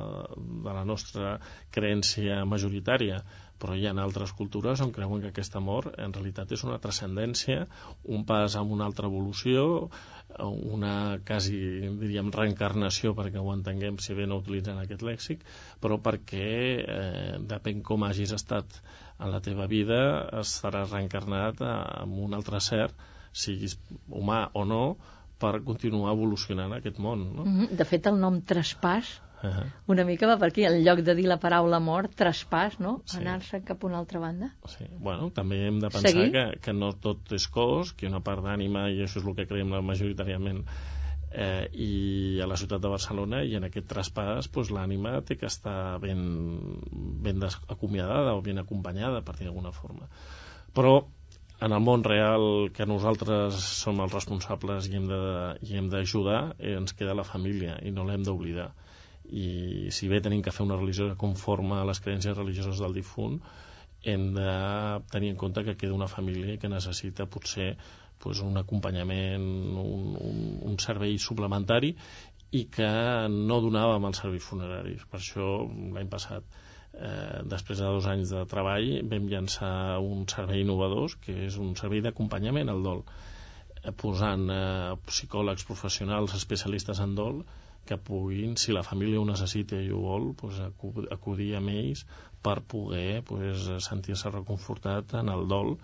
[0.66, 1.36] de la nostra
[1.76, 3.22] creència majoritària
[3.60, 7.66] però hi ha altres cultures on creuen que aquest amor en realitat és una transcendència,
[8.04, 9.90] un pas amb una altra evolució,
[10.44, 11.58] una quasi,
[12.02, 15.44] diríem, reencarnació, perquè ho entenguem si bé no utilitzen aquest lèxic,
[15.82, 16.52] però perquè
[16.84, 18.80] eh, depèn com hagis estat
[19.20, 20.00] en la teva vida,
[20.42, 22.90] estaràs reencarnat amb un altre ser,
[23.32, 23.78] siguis
[24.12, 24.84] humà o no,
[25.40, 27.24] per continuar evolucionant aquest món.
[27.36, 27.46] No?
[27.46, 27.78] Mm -hmm.
[27.80, 29.70] De fet, el nom traspàs Uh -huh.
[29.94, 33.02] Una mica va per aquí, en lloc de dir la paraula mort, traspàs, no?
[33.06, 33.18] Sí.
[33.18, 34.54] Anar-se cap a una altra banda.
[34.66, 34.86] Sí.
[35.00, 38.90] Bueno, també hem de pensar que, que no tot és cos, que una part d'ànima,
[38.90, 40.66] i això és el que creiem majoritàriament,
[41.36, 45.50] eh, i a la ciutat de Barcelona i en aquest traspàs pues, l'ànima té que
[45.52, 46.24] estar ben,
[47.26, 50.08] ben acomiadada o ben acompanyada per dir d'alguna forma
[50.76, 50.96] però
[51.66, 57.18] en el món real que nosaltres som els responsables i hem d'ajudar eh, ens queda
[57.18, 58.72] la família i no l'hem d'oblidar
[59.30, 62.94] i si bé tenim que fer una religió que conforma a les creences religioses del
[62.94, 63.40] difunt
[64.06, 64.50] hem de
[65.12, 67.76] tenir en compte que queda una família que necessita potser
[68.20, 69.48] pues, un acompanyament,
[69.82, 70.38] un, un,
[70.70, 71.96] un servei suplementari
[72.56, 72.92] i que
[73.34, 75.04] no donàvem als serveis funeraris.
[75.10, 75.48] Per això
[75.96, 76.46] l'any passat,
[76.94, 81.74] eh, després de dos anys de treball, vam llançar un servei innovador, que és un
[81.80, 83.04] servei d'acompanyament al dol,
[83.82, 87.44] eh, posant eh, psicòlegs professionals especialistes en dol
[87.86, 90.62] que puguin, si la família ho necessita i ho vol, pues,
[91.14, 92.06] acudir amb ells
[92.46, 95.76] per poder pues, sentir-se reconfortat en el dol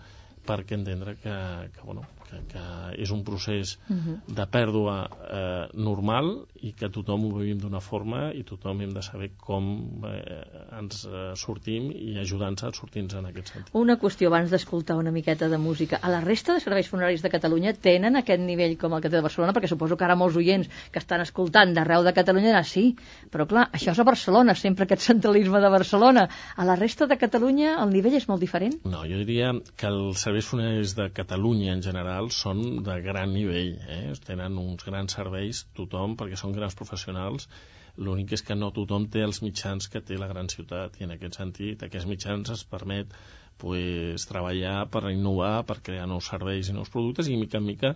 [0.46, 1.34] perquè entendre que,
[1.74, 4.00] que, bueno, que, que és un procés uh mhm.
[4.08, 4.34] -huh.
[4.34, 9.02] de pèrdua eh, normal i que tothom ho vivim d'una forma i tothom hem de
[9.02, 13.74] saber com eh, ens eh, sortim i ajudar-nos a sortir-nos en aquest sentit.
[13.74, 15.98] Una qüestió abans d'escoltar una miqueta de música.
[16.02, 19.16] A la resta de serveis funeraris de Catalunya tenen aquest nivell com el que té
[19.16, 19.52] de Barcelona?
[19.52, 22.96] Perquè suposo que ara molts oients que estan escoltant d'arreu de Catalunya diran sí,
[23.30, 26.28] però clar, això és a Barcelona, sempre aquest centralisme de Barcelona.
[26.56, 28.78] A la resta de Catalunya el nivell és molt diferent?
[28.84, 33.74] No, jo diria que els serveis funeraris de Catalunya en general són de gran nivell,
[33.90, 34.14] eh?
[34.26, 37.48] tenen uns grans serveis tothom perquè són grans professionals
[37.96, 41.12] l'únic és que no tothom té els mitjans que té la gran ciutat i en
[41.16, 43.12] aquest sentit aquests mitjans es permet
[43.58, 47.94] pues, treballar per innovar, per crear nous serveis i nous productes i mica en mica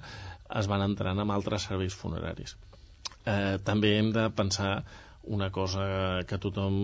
[0.60, 2.56] es van entrant amb altres serveis funeraris.
[3.26, 4.84] Eh, també hem de pensar
[5.26, 6.76] una cosa que tothom,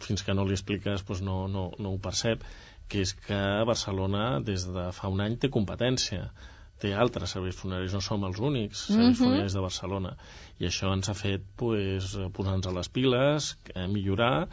[0.00, 2.46] fins que no li expliques, pues no, no, no ho percep,
[2.90, 6.30] que és que Barcelona des de fa un any té competència
[6.80, 9.22] té altres serveis funeraris, no som els únics serveis mm -hmm.
[9.24, 10.16] funeraris de Barcelona
[10.58, 14.48] i això ens ha fet pues, posar-nos a les piles, eh, millorar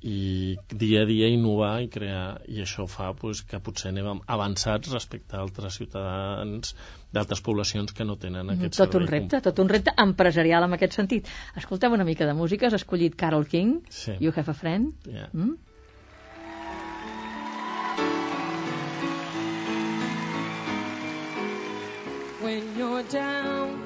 [0.00, 4.92] i dia a dia innovar i crear i això fa pues, que potser anem avançats
[4.92, 6.74] respecte a altres ciutadans
[7.12, 10.72] d'altres poblacions que no tenen mm, aquest tot un repte, tot un repte empresarial en
[10.78, 11.28] aquest sentit.
[11.56, 14.16] Escoltem una mica de música, has escollit Carol King, sí.
[14.20, 14.94] You Have a Friend.
[15.04, 15.28] Yeah.
[15.32, 15.58] Mm?
[22.50, 23.80] When you're down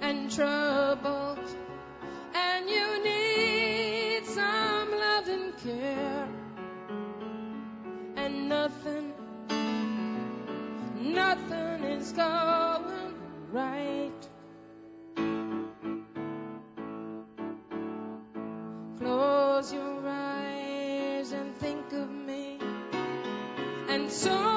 [0.00, 1.48] and troubled
[2.34, 6.28] and you need some love and care
[8.16, 9.12] and nothing
[11.20, 13.14] nothing is going
[13.60, 14.22] right.
[18.98, 22.58] Close your eyes and think of me
[23.90, 24.51] and so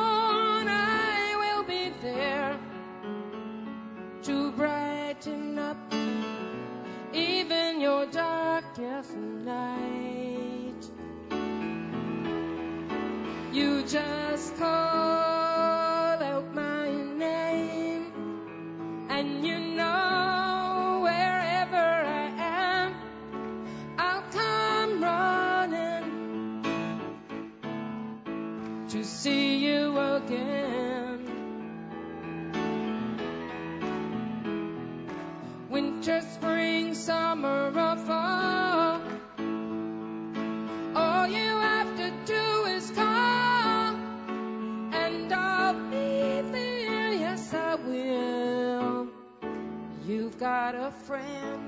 [50.46, 51.64] got a friend.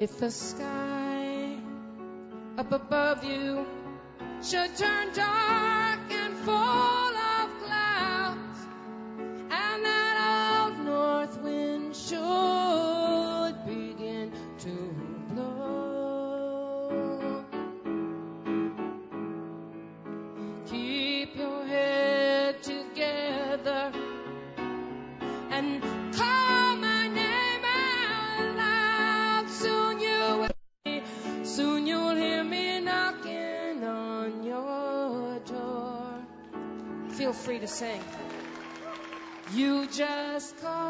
[0.00, 1.56] If the sky
[2.56, 3.66] up above you
[4.42, 7.11] should turn dark and full
[37.42, 38.00] free to sing.
[39.52, 40.81] You just call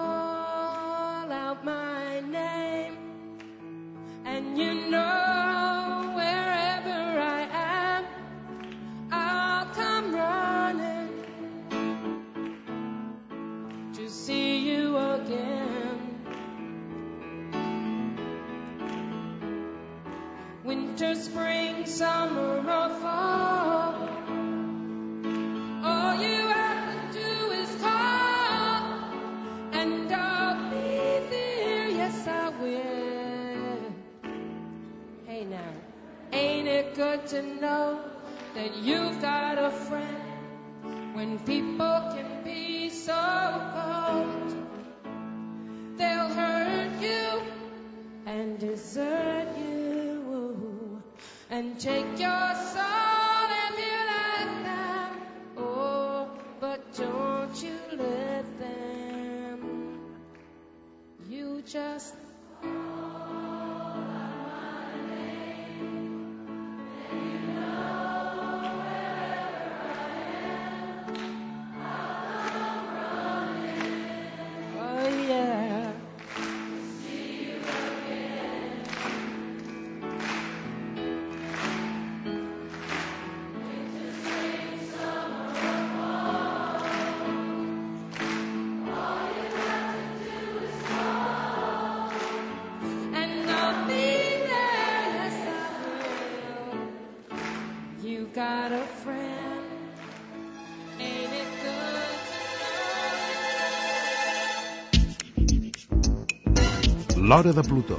[107.23, 107.99] L'Hora de Plutó,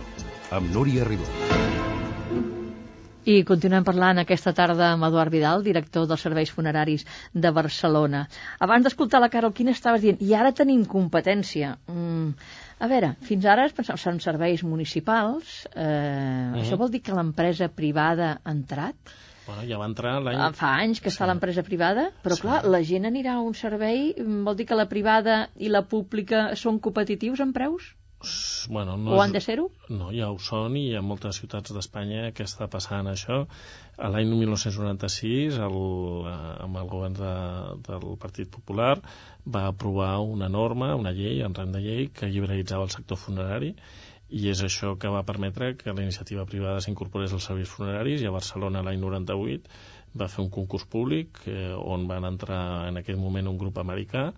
[0.51, 1.25] amb Núria Ribó.
[3.23, 8.25] I continuem parlant aquesta tarda amb Eduard Vidal, director dels serveis funeraris de Barcelona.
[8.59, 10.19] Abans d'escoltar la Carol, quina estaves dient?
[10.19, 11.77] I ara tenim competència.
[11.87, 12.33] Mm,
[12.83, 15.53] a veure, fins ara es pensava, són serveis municipals.
[15.73, 15.79] Eh,
[16.51, 16.59] Mhm.
[16.59, 18.95] Això vol dir que l'empresa privada ha entrat?
[19.47, 20.35] Bueno, ja va entrar l'any...
[20.39, 21.29] Ah, Fa anys que està Sí.
[21.31, 22.41] l'empresa privada, però Sí.
[22.41, 25.83] clar, la gent anirà a un servei, mm, vol dir que la privada i la
[25.83, 27.95] pública són competitius en preus?
[28.69, 29.65] Bueno, no O és- han de ser-ho?
[29.89, 33.41] No, ja ho són i hi ha moltes ciutats d'Espanya que està passant això.
[33.97, 35.75] A L'any 1996, el,
[36.31, 37.33] eh, amb el govern de,
[37.89, 38.95] del Partit Popular,
[39.45, 43.73] va aprovar una norma, una llei, en rang de llei, que liberalitzava el sector funerari
[44.33, 48.25] i és això que va permetre que la iniciativa privada s'incorporés als serveis funeraris i
[48.25, 49.67] a Barcelona l'any 98
[50.17, 54.31] va fer un concurs públic eh, on van entrar en aquell moment un grup americà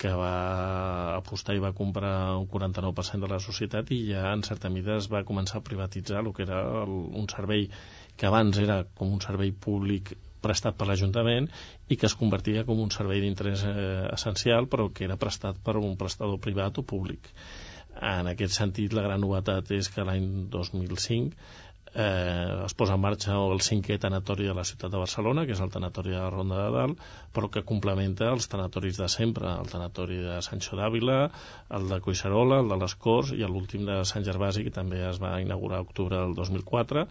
[0.00, 4.70] que va apostar i va comprar un 49% de la societat i ja en certa
[4.72, 7.68] mida es va començar a privatitzar el que era el, un servei
[8.16, 11.50] que abans era com un servei públic prestat per l'Ajuntament
[11.92, 13.74] i que es convertia com un servei d'interès eh,
[14.14, 17.28] essencial però que era prestat per un prestador privat o públic.
[18.00, 21.34] En aquest sentit, la gran novetat és que l'any 2005
[21.94, 25.62] eh, es posa en marxa el cinquè tanatori de la ciutat de Barcelona, que és
[25.64, 27.02] el tanatori de la Ronda de Dalt,
[27.34, 31.18] però que complementa els tanatoris de sempre, el tanatori de Sancho d'Àvila,
[31.78, 35.20] el de Coixarola, el de les Corts i l'últim de Sant Gervasi, que també es
[35.22, 37.06] va inaugurar a octubre del 2004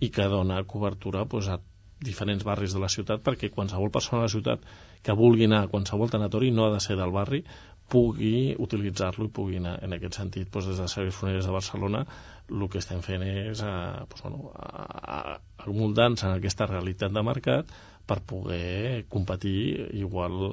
[0.00, 1.58] i que dona cobertura doncs, a
[2.04, 4.68] diferents barris de la ciutat perquè qualsevol persona de la ciutat
[5.02, 7.42] que vulgui anar a qualsevol tanatori no ha de ser del barri
[7.88, 9.78] pugui utilitzar-lo i pugui anar.
[9.84, 12.04] En aquest sentit, doncs, des de Serveis Funerers de Barcelona
[12.48, 13.76] el que estem fent és eh,
[14.08, 14.88] doncs, bueno, a,
[15.18, 17.70] a, amoldant-se en aquesta realitat de mercat
[18.08, 20.52] per poder competir igual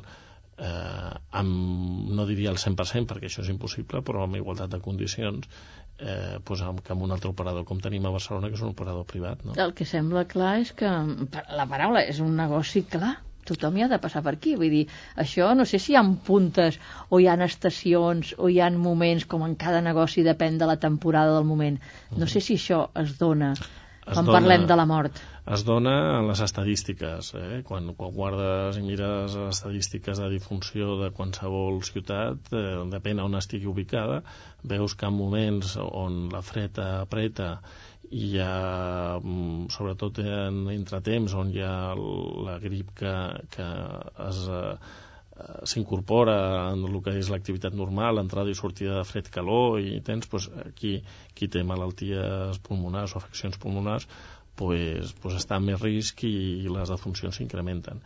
[0.57, 5.47] eh, amb, no diria el 100% perquè això és impossible, però amb igualtat de condicions
[5.99, 9.07] eh, doncs amb, amb un altre operador com tenim a Barcelona, que és un operador
[9.09, 9.43] privat.
[9.45, 9.55] No?
[9.55, 13.15] El que sembla clar és que la paraula és un negoci clar.
[13.45, 14.55] Tothom hi ha de passar per aquí.
[14.59, 14.83] Vull dir,
[15.21, 16.79] això no sé si hi ha puntes
[17.09, 20.77] o hi ha estacions o hi ha moments, com en cada negoci depèn de la
[20.77, 21.79] temporada del moment.
[22.17, 23.53] No sé si això es dona
[24.05, 25.15] es Quan dona- parlem de la mort.
[25.53, 27.31] es dona en les estadístiques.
[27.37, 27.61] Eh?
[27.65, 33.33] Quan, quan guardes i mires les estadístiques de difunció de qualsevol ciutat, eh, depèn on
[33.35, 34.21] estigui ubicada,
[34.63, 37.59] veus que en moments on la freda apreta
[38.11, 43.15] hi ha, mm, sobretot en entretemps, on hi ha la grip que,
[43.55, 43.67] que
[44.27, 44.75] es, eh,
[45.35, 46.37] eh, s'incorpora
[46.73, 50.95] en el que és l'activitat normal, entrada i sortida de fred-calor i tens doncs, qui,
[51.33, 54.07] qui té malalties pulmonars o afeccions pulmonars
[54.55, 58.01] pues, pues està en més risc i les defuncions s'incrementen.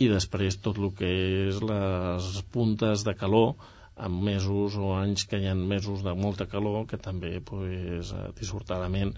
[0.00, 1.08] I després tot el que
[1.48, 3.54] és les puntes de calor
[3.96, 8.28] en mesos o anys que hi ha mesos de molta calor que també pues, eh,
[8.38, 9.12] dissortadament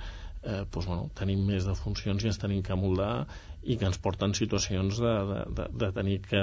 [0.45, 3.27] eh, pues, bueno, tenim més defuncions i ens tenim que amoldar
[3.63, 6.43] i que ens porten situacions de, de, de, de tenir que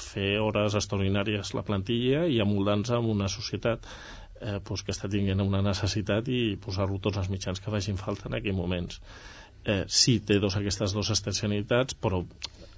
[0.00, 3.86] fer hores extraordinàries la plantilla i amoldar-nos en una societat
[4.40, 8.28] eh, pues, que està tinguent una necessitat i posar-lo tots els mitjans que facin falta
[8.28, 9.00] en aquells moments.
[9.62, 12.24] Eh, sí, té dos, aquestes dues estacionalitats, però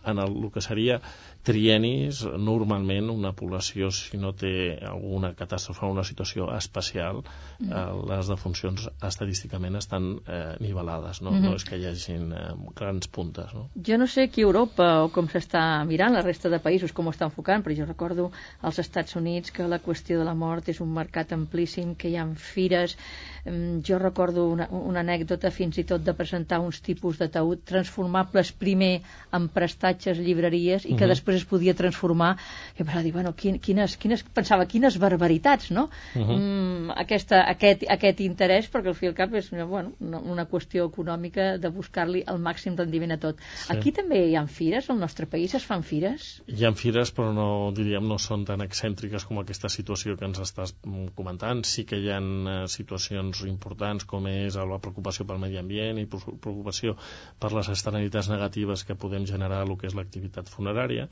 [0.07, 1.01] en el, el que seria
[1.45, 7.21] trienis, normalment una població, si no té alguna catàstrofe o una situació especial,
[7.61, 11.35] eh, les defuncions estadísticament estan eh, nivelades, no?
[11.37, 12.47] no és que hi hagin eh,
[12.79, 13.53] grans puntes.
[13.57, 13.67] No?
[13.77, 17.11] Jo no sé aquí a Europa o com s'està mirant la resta de països, com
[17.11, 18.31] ho està enfocant, però jo recordo
[18.63, 22.17] als Estats Units que la qüestió de la mort és un mercat amplíssim, que hi
[22.17, 22.97] ha fires.
[23.45, 27.65] Em, Jo recordo una, una anècdota fins i tot de presentar uns tipus de taüt
[27.69, 29.03] transformables primer
[29.37, 29.49] en
[29.95, 31.09] prestatges, llibreries, i que Mhm.
[31.11, 32.37] després es podia transformar.
[32.79, 35.91] Jo pensava, dir, bueno, quin, quines, quines, pensava, quines barbaritats, no?
[36.15, 36.35] Mhm.
[36.39, 40.87] mm, aquesta, aquest, aquest interès, perquè al fi al cap és bueno, una, una qüestió
[40.89, 43.37] econòmica de buscar-li el màxim rendiment a tot.
[43.39, 43.73] Sí.
[43.77, 46.43] Aquí també hi ha fires, al nostre país es fan fires?
[46.47, 50.39] Hi ha fires, però no, diríem, no són tan excèntriques com aquesta situació que ens
[50.41, 50.75] estàs
[51.15, 51.65] comentant.
[51.65, 56.07] Sí que hi ha eh, situacions importants com és la preocupació pel medi ambient i
[56.07, 56.97] preocu- preocupació
[57.39, 61.07] per les externalitats negatives que podem generar el que és l'activitat funerària,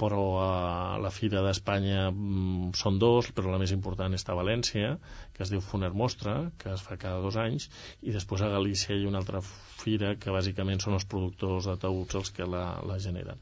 [0.00, 4.96] però a la Fira d'Espanya mm, són dos, però la més important està a València,
[5.36, 7.68] que es diu Funer Mostra, que es fa cada dos anys,
[8.02, 11.78] i després a Galícia hi ha una altra fira que bàsicament són els productors de
[11.86, 13.40] taüts els que la, la generen.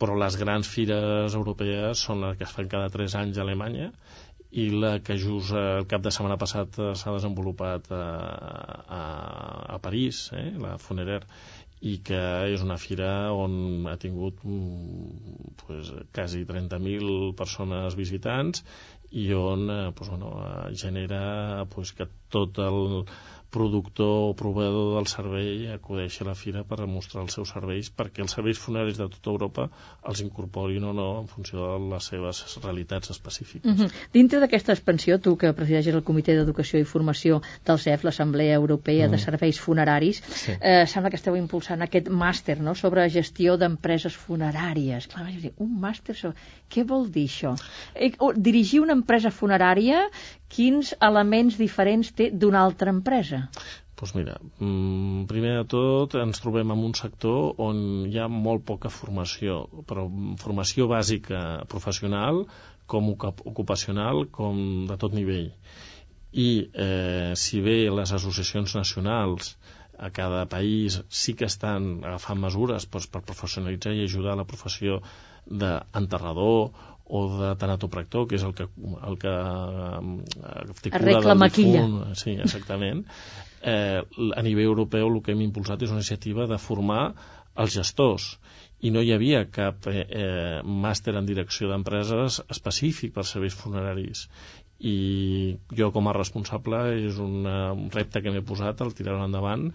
[0.00, 3.90] Però les grans fires europees són les que es fan cada 3 anys a Alemanya
[4.50, 8.04] i la que just eh, el cap de setmana passat eh, s'ha desenvolupat a,
[8.98, 9.02] a,
[9.76, 11.20] a París, eh, la Funerer,
[11.80, 12.20] i que
[12.52, 18.64] és una fira on ha tingut mm, pues, quasi 30.000 persones visitants
[19.10, 20.34] i on eh, pues, bueno,
[20.82, 23.06] genera pues, que tot el
[23.50, 28.22] productor o proveedor del servei acudeixi a la fira per mostrar els seus serveis perquè
[28.24, 29.68] els serveis funeraris de tota Europa
[30.06, 33.66] els incorporin o no en funció de les seves realitats específiques.
[33.70, 33.90] Mm -hmm.
[34.12, 39.08] Dintre d'aquesta expansió, tu que presideixes el Comitè d'Educació i Formació del CEF, l'Assemblea Europea
[39.08, 39.20] de Mm.
[39.20, 40.52] Serveis Funeraris, Sí.
[40.60, 45.06] eh, sembla que esteu impulsant aquest màster no?, sobre gestió d'empreses funeràries.
[45.08, 45.26] Clar,
[45.58, 46.36] un màster sobre...
[46.70, 47.56] Què vol dir això?
[47.94, 50.08] Eh, dirigir una empresa funerària,
[50.54, 53.44] quins elements diferents té d'una altra empresa?
[54.00, 58.64] Doncs mira, mm, primer de tot ens trobem en un sector on hi ha molt
[58.70, 60.06] poca formació, però
[60.40, 62.46] formació bàsica professional
[62.90, 65.50] com ocup- ocupacional com de tot nivell.
[66.32, 69.56] I eh, si bé les associacions nacionals
[70.00, 75.02] a cada país sí que estan agafant mesures doncs, per professionalitzar i ajudar la professió
[75.44, 76.70] d'enterrador
[77.10, 78.68] o de tanatopractor, que és el que,
[79.10, 81.84] el que eh, té cura Arregla del maquilla.
[81.84, 82.18] difunt.
[82.24, 83.06] Sí, exactament.
[83.60, 87.02] Eh, a nivell europeu el que hem impulsat és una iniciativa de formar
[87.60, 88.30] els gestors
[88.80, 94.22] i no hi havia cap eh, eh, màster en direcció d'empreses específic per serveis funeraris
[94.80, 99.66] i jo com a responsable és una, un repte que m'he posat el tirar endavant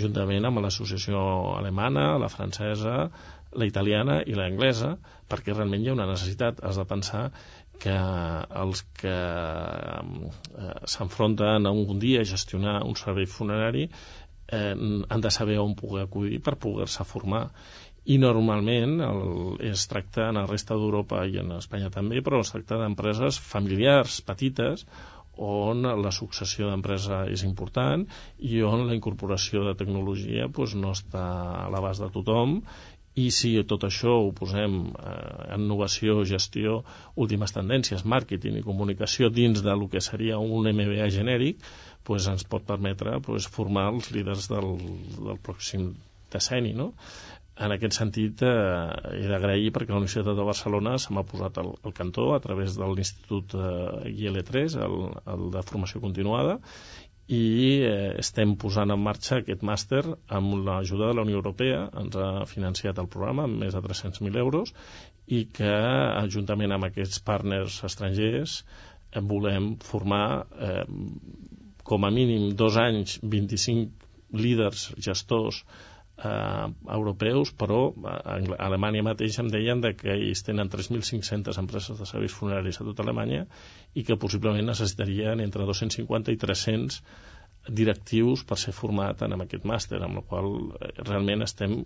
[0.00, 1.20] juntament amb l'associació
[1.58, 3.10] alemana, la francesa,
[3.54, 4.94] la italiana i l'anglesa
[5.30, 6.60] perquè realment hi ha una necessitat.
[6.62, 7.24] Has de pensar
[7.82, 7.94] que
[8.64, 15.58] els que eh, s'enfronten un dia a gestionar un servei funerari eh, han de saber
[15.58, 17.48] on poder acudir per poder-se formar
[18.04, 19.24] i normalment el,
[19.64, 24.20] es tracta en la resta d'Europa i en Espanya també, però es tracta d'empreses familiars
[24.28, 24.84] petites
[25.36, 28.04] on la successió d'empresa és important
[28.38, 31.24] i on la incorporació de tecnologia doncs, no està
[31.64, 32.60] a l'abast de tothom
[33.14, 36.80] i si tot això ho posem eh, innovació, gestió,
[37.14, 41.62] últimes tendències, màrqueting i comunicació dins de lo que seria un MBA genèric,
[42.08, 44.74] doncs ens pot permetre doncs, formar els líders del,
[45.20, 45.92] del pròxim
[46.34, 46.90] decenni, no?
[47.54, 51.70] En aquest sentit, eh, he d'agrair perquè la Universitat de Barcelona se m'ha posat al,
[51.86, 54.96] al cantó a través de l'Institut eh, IL3, el,
[55.36, 56.58] el de formació continuada,
[57.32, 60.02] i eh, estem posant en marxa aquest màster
[60.38, 64.40] amb l'ajuda de la Unió Europea, ens ha financiat el programa amb més de 300.000
[64.42, 64.74] euros
[65.32, 65.72] i que,
[66.34, 68.58] juntament amb aquests partners estrangers,
[69.12, 70.26] eh, volem formar
[70.68, 70.84] eh,
[71.84, 75.62] com a mínim dos anys 25 líders, gestors
[76.18, 81.98] eh, europeus, però a a Alemanya mateix em deien de que ells tenen 3.500 empreses
[81.98, 83.46] de serveis funeraris a tota Alemanya
[83.94, 87.00] i que possiblement necessitarien entre 250 i 300
[87.68, 90.50] directius per ser format en aquest màster, amb la qual
[90.80, 91.82] eh, realment estem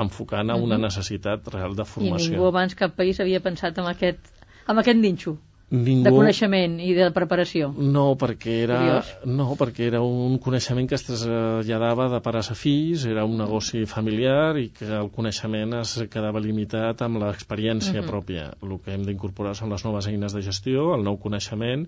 [0.00, 2.30] enfocant a una necessitat real de I formació.
[2.30, 4.28] ningú abans cap país havia pensat en aquest,
[4.68, 5.38] en aquest ninxo
[5.70, 6.02] Ningú...
[6.02, 7.68] de coneixement i de preparació.
[7.78, 9.10] No, perquè era, Curiós.
[9.30, 13.84] no, perquè era un coneixement que es traslladava de pares a fills, era un negoci
[13.86, 18.08] familiar i que el coneixement es quedava limitat amb l'experiència Mhm.
[18.10, 18.48] pròpia.
[18.62, 21.86] El que hem d'incorporar són les noves eines de gestió, el nou coneixement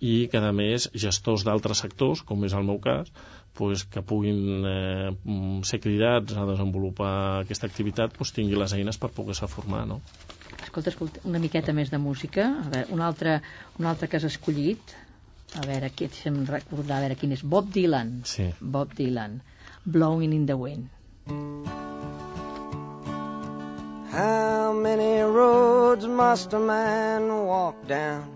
[0.00, 3.10] i que, a més, gestors d'altres sectors, com és el meu cas,
[3.54, 5.10] pues, que puguin eh,
[5.62, 10.00] ser cridats a desenvolupar aquesta activitat pues, tingui les eines per poder-se formar, no?
[10.74, 12.44] Escolta, escolta, una miqueta més de música.
[12.58, 13.34] A veure, un altre,
[13.78, 14.94] un altre que has escollit.
[15.54, 17.44] A veure, aquí deixa'm recordar, a veure quin és.
[17.52, 18.08] Bob Dylan.
[18.26, 18.48] Sí.
[18.58, 19.36] Bob Dylan.
[19.86, 20.88] Blowing in the wind.
[24.10, 28.26] How many roads must a man walk down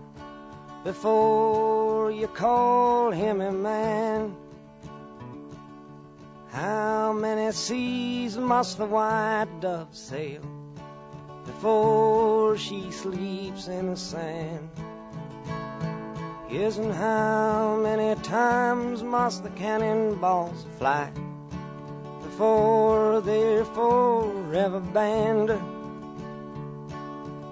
[0.85, 4.31] before you call him a man?
[6.53, 10.58] How many seas must the white dove sail
[11.59, 14.69] before she sleeps in the sand?
[16.49, 21.11] Yes, and how many times must the cannonballs fly
[22.23, 25.49] before they're forever banned?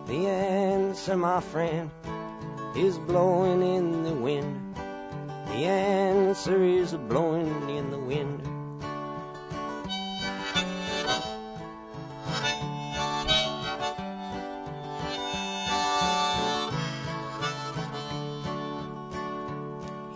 [0.08, 1.91] The answer, my friend,
[2.78, 4.74] is blowing in the wind.
[5.47, 8.57] The answer is blowing in the wind.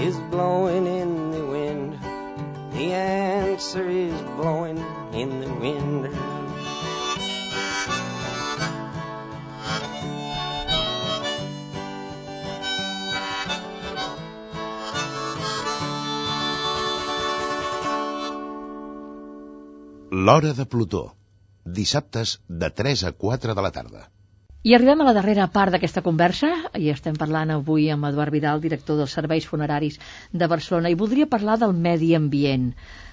[0.00, 1.98] is blowing in the wind.
[2.72, 4.78] The answer is blowing
[5.12, 6.08] in the wind.
[20.10, 21.16] L'Hora de Plutó.
[21.64, 24.10] Dissabtes de 3 a 4 de la tarda.
[24.66, 28.62] I arribem a la darrera part d'aquesta conversa i estem parlant avui amb Eduard Vidal,
[28.62, 29.98] director dels Serveis Funeraris
[30.32, 32.72] de Barcelona, i voldria parlar del medi ambient.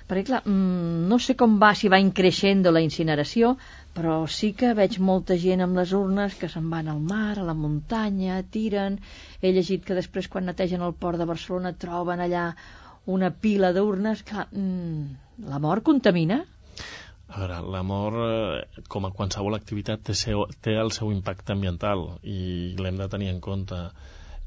[0.10, 3.52] Perquè, clar, mm, no sé com va, si va increixent la incineració,
[3.94, 7.46] però sí que veig molta gent amb les urnes que se'n van al mar, a
[7.46, 8.98] la muntanya, tiren.
[9.42, 12.48] He llegit que després, quan netegen el port de Barcelona, troben allà
[13.06, 14.26] una pila d'urnes.
[14.26, 16.42] Clar, mm, la mort contamina?
[17.28, 21.56] A veure, la mort, eh, com a qualsevol activitat, té, seu, té el seu impacte
[21.56, 23.82] ambiental i l'hem de tenir en compte.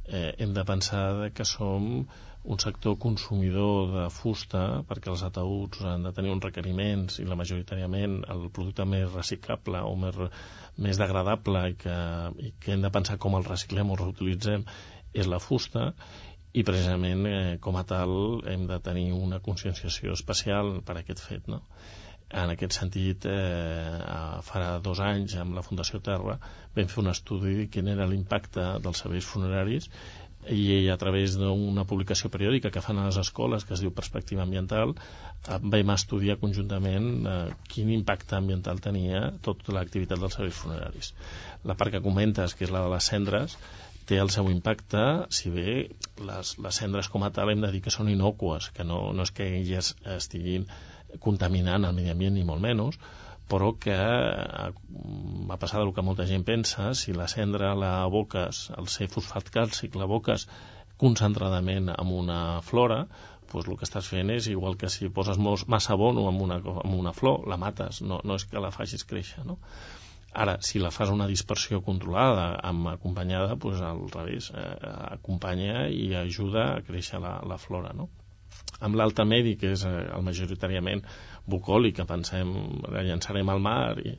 [0.09, 2.07] Eh, hem de pensar que som
[2.49, 7.37] un sector consumidor de fusta perquè els ataúds han de tenir uns requeriments i la
[7.37, 10.17] majoritàriament el producte més reciclable o més,
[10.87, 11.99] més degradable i que,
[12.47, 14.65] i que hem de pensar com el reciclem o reutilitzem
[15.13, 15.91] és la fusta
[16.57, 18.13] i precisament eh, com a tal
[18.49, 21.67] hem de tenir una conscienciació especial per aquest fet, no?
[22.29, 23.99] En aquest sentit, eh,
[24.45, 26.37] farà dos anys, amb la Fundació Terra,
[26.77, 29.89] vam fer un estudi de quin era l'impacte dels serveis funeraris
[30.55, 34.45] i a través d'una publicació periòdica que fan a les escoles, que es diu Perspectiva
[34.45, 37.39] Ambiental, eh, vam estudiar conjuntament eh,
[37.73, 41.13] quin impacte ambiental tenia tota l'activitat dels serveis funeraris.
[41.65, 43.57] La part que comentes, que és la de les cendres,
[44.09, 45.03] té el seu impacte,
[45.39, 45.73] si bé
[46.29, 49.27] les, les cendres com a tal hem de dir que són innocues, que no, no
[49.27, 50.65] és que elles estiguin
[51.25, 52.99] contaminant el medi ambient ni molt menys,
[53.49, 54.71] però que eh,
[55.51, 59.49] va passar del que molta gent pensa, si la cendra la aboques, el ser fosfat
[59.55, 60.47] càlcic, la aboques
[61.01, 63.05] concentradament amb una flora,
[63.49, 66.99] doncs el que estàs fent és igual que si poses massa abono amb una, amb
[66.99, 69.57] una flor, la mates, no, no és que la facis créixer, no?
[70.39, 74.67] Ara, si la fas una dispersió controlada, amb acompanyada, doncs al revés, eh,
[75.15, 78.11] acompanya i ajuda a créixer la, la flora, no?
[78.81, 81.03] Amb l'alta medi, que és eh, el majoritàriament
[81.49, 82.53] bucòlic, que pensem
[82.93, 84.15] la llançarem al mar, i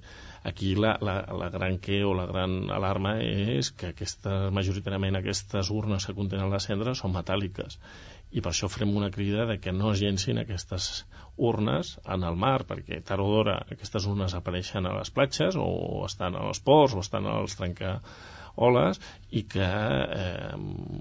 [0.49, 5.71] aquí la, la, la gran que o la gran alarma és que aquesta, majoritàriament aquestes
[5.75, 7.79] urnes que contenen la cendra són metàl·liques.
[8.31, 10.89] I per això farem una crida de que no es llencin aquestes
[11.35, 16.05] urnes en el mar, perquè tard o d'hora aquestes urnes apareixen a les platges o
[16.05, 17.97] estan als ports o estan als trencar
[18.67, 18.99] oles
[19.31, 20.53] i que eh,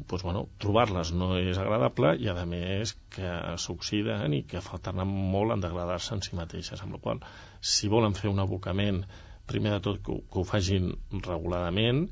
[0.09, 3.35] doncs, bueno, trobar-les no és agradable i a més que
[3.65, 7.23] s'oxiden i que falten molt en degradar-se en si mateixes amb la qual
[7.61, 9.05] si volen fer un abocament
[9.49, 10.93] primer de tot que, ho, que ho facin
[11.25, 12.07] reguladament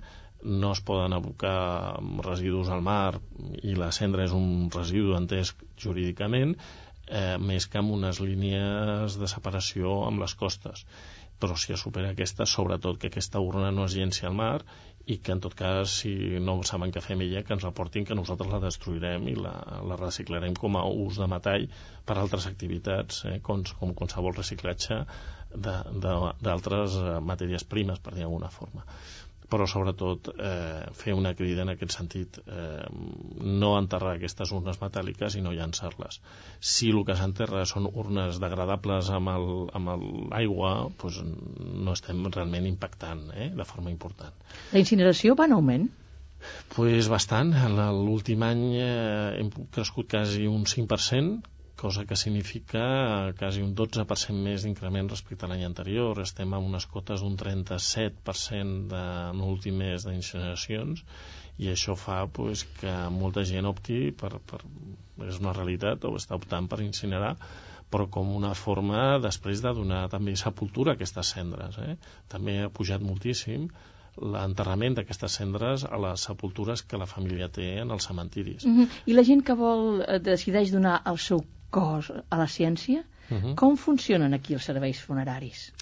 [0.46, 3.18] no es poden abocar residus al mar
[3.62, 6.54] i la cendra és un residu entès jurídicament
[7.06, 10.84] eh, més que amb unes línies de separació amb les costes.
[11.40, 14.60] Però si es supera aquesta, sobretot que aquesta urna no es llenci al mar
[15.06, 18.16] i que en tot cas si no saben què fem ella que ens reportin que
[18.18, 19.54] nosaltres la destruirem i la,
[19.86, 21.68] la reciclarem com a ús de metall
[22.08, 25.02] per altres activitats eh, com, com qualsevol reciclatge
[25.56, 28.82] d'altres eh, matèries primes per dir d'alguna forma
[29.50, 32.86] però sobretot eh, fer una crida en aquest sentit eh,
[33.62, 36.20] no enterrar aquestes urnes metàl·liques i no llançar-les
[36.72, 39.92] si el que s'enterra són urnes degradables amb
[40.32, 40.72] l'aigua
[41.02, 44.34] doncs no estem realment impactant eh, de forma important
[44.72, 45.86] La incineració va en augment?
[46.74, 47.52] Pues bastant.
[47.96, 54.64] L'últim any eh, hem crescut quasi un 5%, cosa que significa quasi un 12% més
[54.64, 56.18] d'increment respecte a l'any anterior.
[56.22, 59.02] Estem amb unes cotes d'un 37% de,
[59.32, 61.04] en l'últim mes d'incineracions
[61.58, 64.60] i això fa pues, que molta gent opti per, per,
[65.28, 67.34] és una realitat o està optant per incinerar
[67.90, 71.94] però com una forma després de donar també sepultura a aquestes cendres eh?
[72.32, 73.68] també ha pujat moltíssim
[74.16, 78.64] l'enterrament d'aquestes cendres a les sepultures que la família té en els cementiris.
[78.64, 78.88] Mm -hmm.
[79.06, 83.00] I la gent que vol eh, decideix donar el seu cos a la ciència,
[83.30, 83.42] uh Mhm.
[83.44, 83.54] -huh.
[83.54, 85.72] com funcionen aquí els serveis funeraris?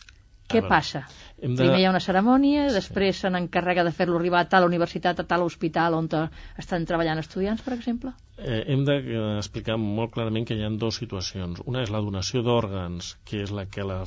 [0.49, 1.07] Què veure, passa?
[1.39, 5.19] de- Primer hi ha una cerimònia, després se n'encarrega de fer-lo arribar a tal universitat,
[5.21, 6.09] a tal hospital on
[6.59, 8.13] estan treballant estudiants, per exemple?
[8.37, 11.63] Eh, hem d'explicar molt clarament que hi ha dues situacions.
[11.65, 14.05] Una és la donació d'òrgans, que és la que la,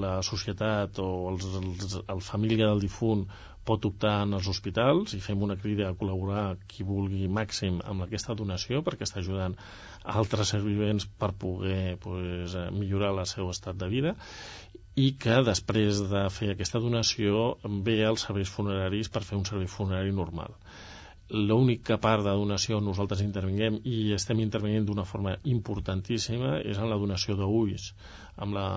[0.00, 3.26] la societat o els, els, el família del difunt
[3.68, 8.06] pot optar en els hospitals i fem una crida a col·laborar qui vulgui màxim amb
[8.06, 9.56] aquesta donació perquè està ajudant
[10.18, 14.14] altres servivents per poder pues, eh, millorar el seu estat de vida
[14.98, 17.42] i que després de fer aquesta donació
[17.88, 20.56] ve als serveis funeraris per fer un servei funerari normal
[21.30, 26.88] l'única part de donació on nosaltres intervinguem i estem intervenint d'una forma importantíssima és en
[26.88, 27.90] la donació d'ulls
[28.36, 28.68] amb la,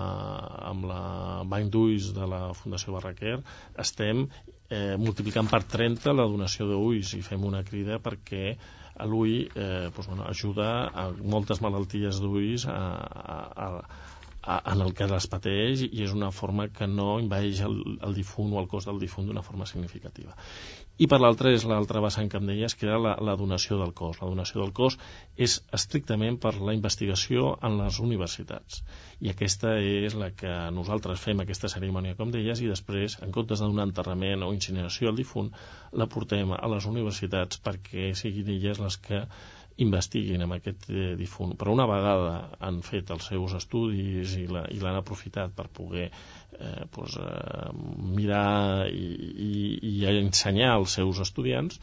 [0.68, 1.02] amb la
[1.48, 3.38] banc d'ulls de la Fundació Barraquer
[3.80, 4.26] estem
[4.68, 8.56] eh, multiplicant per 30 la donació d'ulls i fem una crida perquè
[9.08, 13.68] l'ull eh, doncs, bueno, ajuda a moltes malalties d'ulls a, a,
[14.42, 18.16] a, en el que les pateix i és una forma que no envaeix el, el
[18.18, 20.36] difunt o el cos del difunt d'una forma significativa.
[21.00, 23.94] I per l'altra és l'altra vessant que em deies, que era la, la donació del
[23.96, 24.18] cos.
[24.20, 24.98] La donació del cos
[25.46, 28.82] és estrictament per la investigació en les universitats.
[29.24, 33.64] I aquesta és la que nosaltres fem aquesta cerimònia, com deies, i després, en comptes
[33.64, 35.50] de donar enterrament o incineració al difunt,
[35.96, 39.24] la portem a les universitats perquè siguin elles les que
[39.82, 41.54] investiguin amb aquest eh, difunt.
[41.60, 42.32] Però una vegada
[42.68, 47.68] han fet els seus estudis i la- l'han aprofitat per poder eh, pues, eh,
[48.16, 49.06] mirar i,
[49.48, 49.52] i,
[49.92, 51.80] i ensenyar als seus estudiants,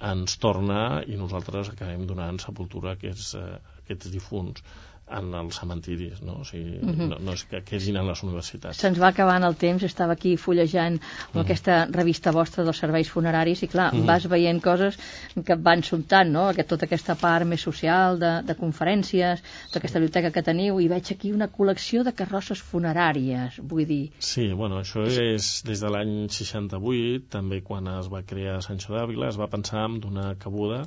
[0.00, 4.64] ens torna i nosaltres acabem donant sepultura a aquests, eh, aquests difunts
[5.10, 6.38] en els cementiris, no?
[6.40, 7.08] O sigui, Mhm.
[7.10, 8.76] no, no és que quedin en les universitats.
[8.78, 11.00] Se'ns va acabant el temps, estava aquí fullejant
[11.32, 14.06] amb aquesta revista vostra dels serveis funeraris i clar, Mhm.
[14.06, 14.98] vas veient coses
[15.44, 16.48] que van soltant, no?
[16.48, 19.42] Aquest, tota aquesta part més social de, de conferències,
[19.72, 24.52] d'aquesta biblioteca que teniu i veig aquí una col·lecció de carrosses funeràries, vull dir, Sí,
[24.52, 29.36] bueno, això és des de l'any 68, també quan es va crear Sancho d'Àvila, es
[29.38, 30.86] va pensar en donar cabuda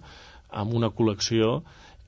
[0.51, 1.63] amb una col·lecció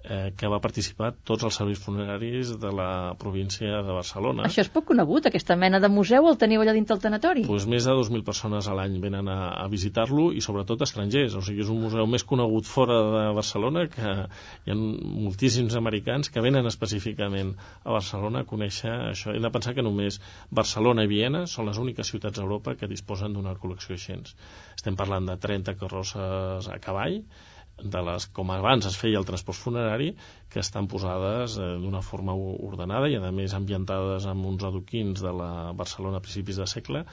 [0.07, 4.45] eh, que va participar tots els serveis funeraris de la província de Barcelona.
[4.47, 7.45] això és poc conegut, aquesta mena de museu el teniu allà dintre el tanatori?
[7.49, 11.43] Pues més de 2.000 persones a l'any venen a, a visitar-lo i sobretot estrangers, o
[11.45, 14.15] sigui, és un museu més conegut fora de Barcelona que
[14.65, 19.35] hi ha moltíssims americans que venen específicament a Barcelona a conèixer això.
[19.35, 23.35] Hem de pensar que només Barcelona i Viena són les úniques ciutats d'Europa que disposen
[23.35, 24.15] d'una col·lecció així.
[24.75, 27.17] Estem parlant de 30 carrosses a cavall,
[27.83, 30.11] de les, com abans es feia el transport funerari,
[30.49, 35.33] que estan posades eh, d'una forma ordenada i a més ambientades amb uns adoquins de
[35.41, 37.05] la Barcelona a principis de segle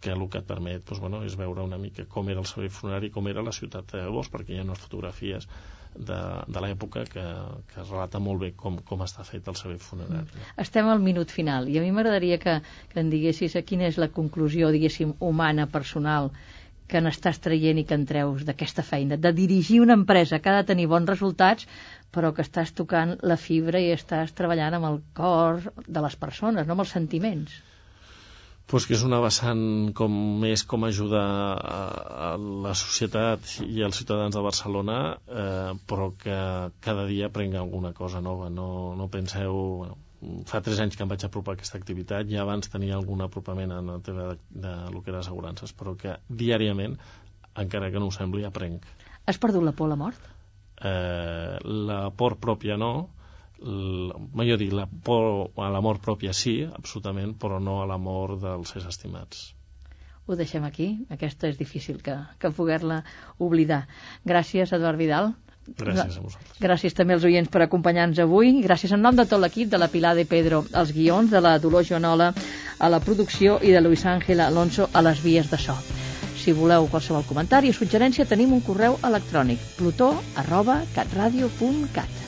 [0.00, 2.70] que el que et permet doncs, bueno, és veure una mica com era el servei
[2.70, 5.48] funerari, com era la ciutat de Bos, perquè hi ha unes fotografies
[5.96, 7.24] de, de l'època que,
[7.72, 10.44] que relata molt bé com, com està fet el servei funerari.
[10.62, 12.58] Estem al minut final i a mi m'agradaria que,
[12.92, 16.30] que em diguessis a quina és la conclusió, diguéssim, humana, personal,
[16.88, 20.58] que n'estàs traient i que en treus d'aquesta feina, de dirigir una empresa que ha
[20.58, 21.68] de tenir bons resultats,
[22.14, 26.66] però que estàs tocant la fibra i estàs treballant amb el cor de les persones,
[26.66, 27.58] no amb els sentiments.
[28.68, 29.60] pues que és una vessant
[29.96, 31.28] com més com ajudar
[31.76, 31.78] a,
[32.24, 32.26] a
[32.64, 34.96] la societat i als ciutadans de Barcelona
[35.42, 36.36] eh, però que
[36.84, 38.68] cada dia aprenga alguna cosa nova no,
[38.98, 39.96] no penseu bueno,
[40.50, 43.70] fa tres anys que em vaig apropar a aquesta activitat ja abans tenia algun apropament
[43.72, 46.96] en el tema de, de lo que era assegurances però que diàriament
[47.54, 48.86] encara que no ho sembli aprenc
[49.28, 50.18] Has perdut la por a la mort?
[50.82, 53.10] eh, la por pròpia no
[53.60, 57.96] l- millor dir, la por a la mort pròpia sí, absolutament, però no a la
[57.98, 59.40] mort dels éssers estimats.
[60.28, 60.86] Ho deixem aquí.
[61.10, 63.00] Aquesta és difícil que, que poder-la
[63.42, 63.80] oblidar.
[64.24, 65.32] Gràcies, Eduard Vidal.
[65.76, 66.58] Gràcies a vosaltres.
[66.62, 68.54] Gràcies també als oients per acompanyar-nos avui.
[68.64, 71.58] Gràcies en nom de tot l'equip de la Pilar de Pedro als guions, de la
[71.58, 72.32] Dolors Joanola
[72.78, 75.76] a la producció i de Luis Ángel Alonso a les vies de so.
[76.38, 82.22] Si voleu qualsevol comentari o suggerència, tenim un correu electrònic plutó arroba catradio.cat.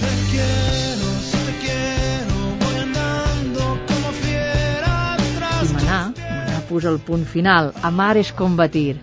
[0.00, 7.00] Te quiero, si te quiero, voy andando como fiera I tras manar, manar posa el
[7.00, 7.72] punt final.
[7.82, 9.00] Amar és combatir.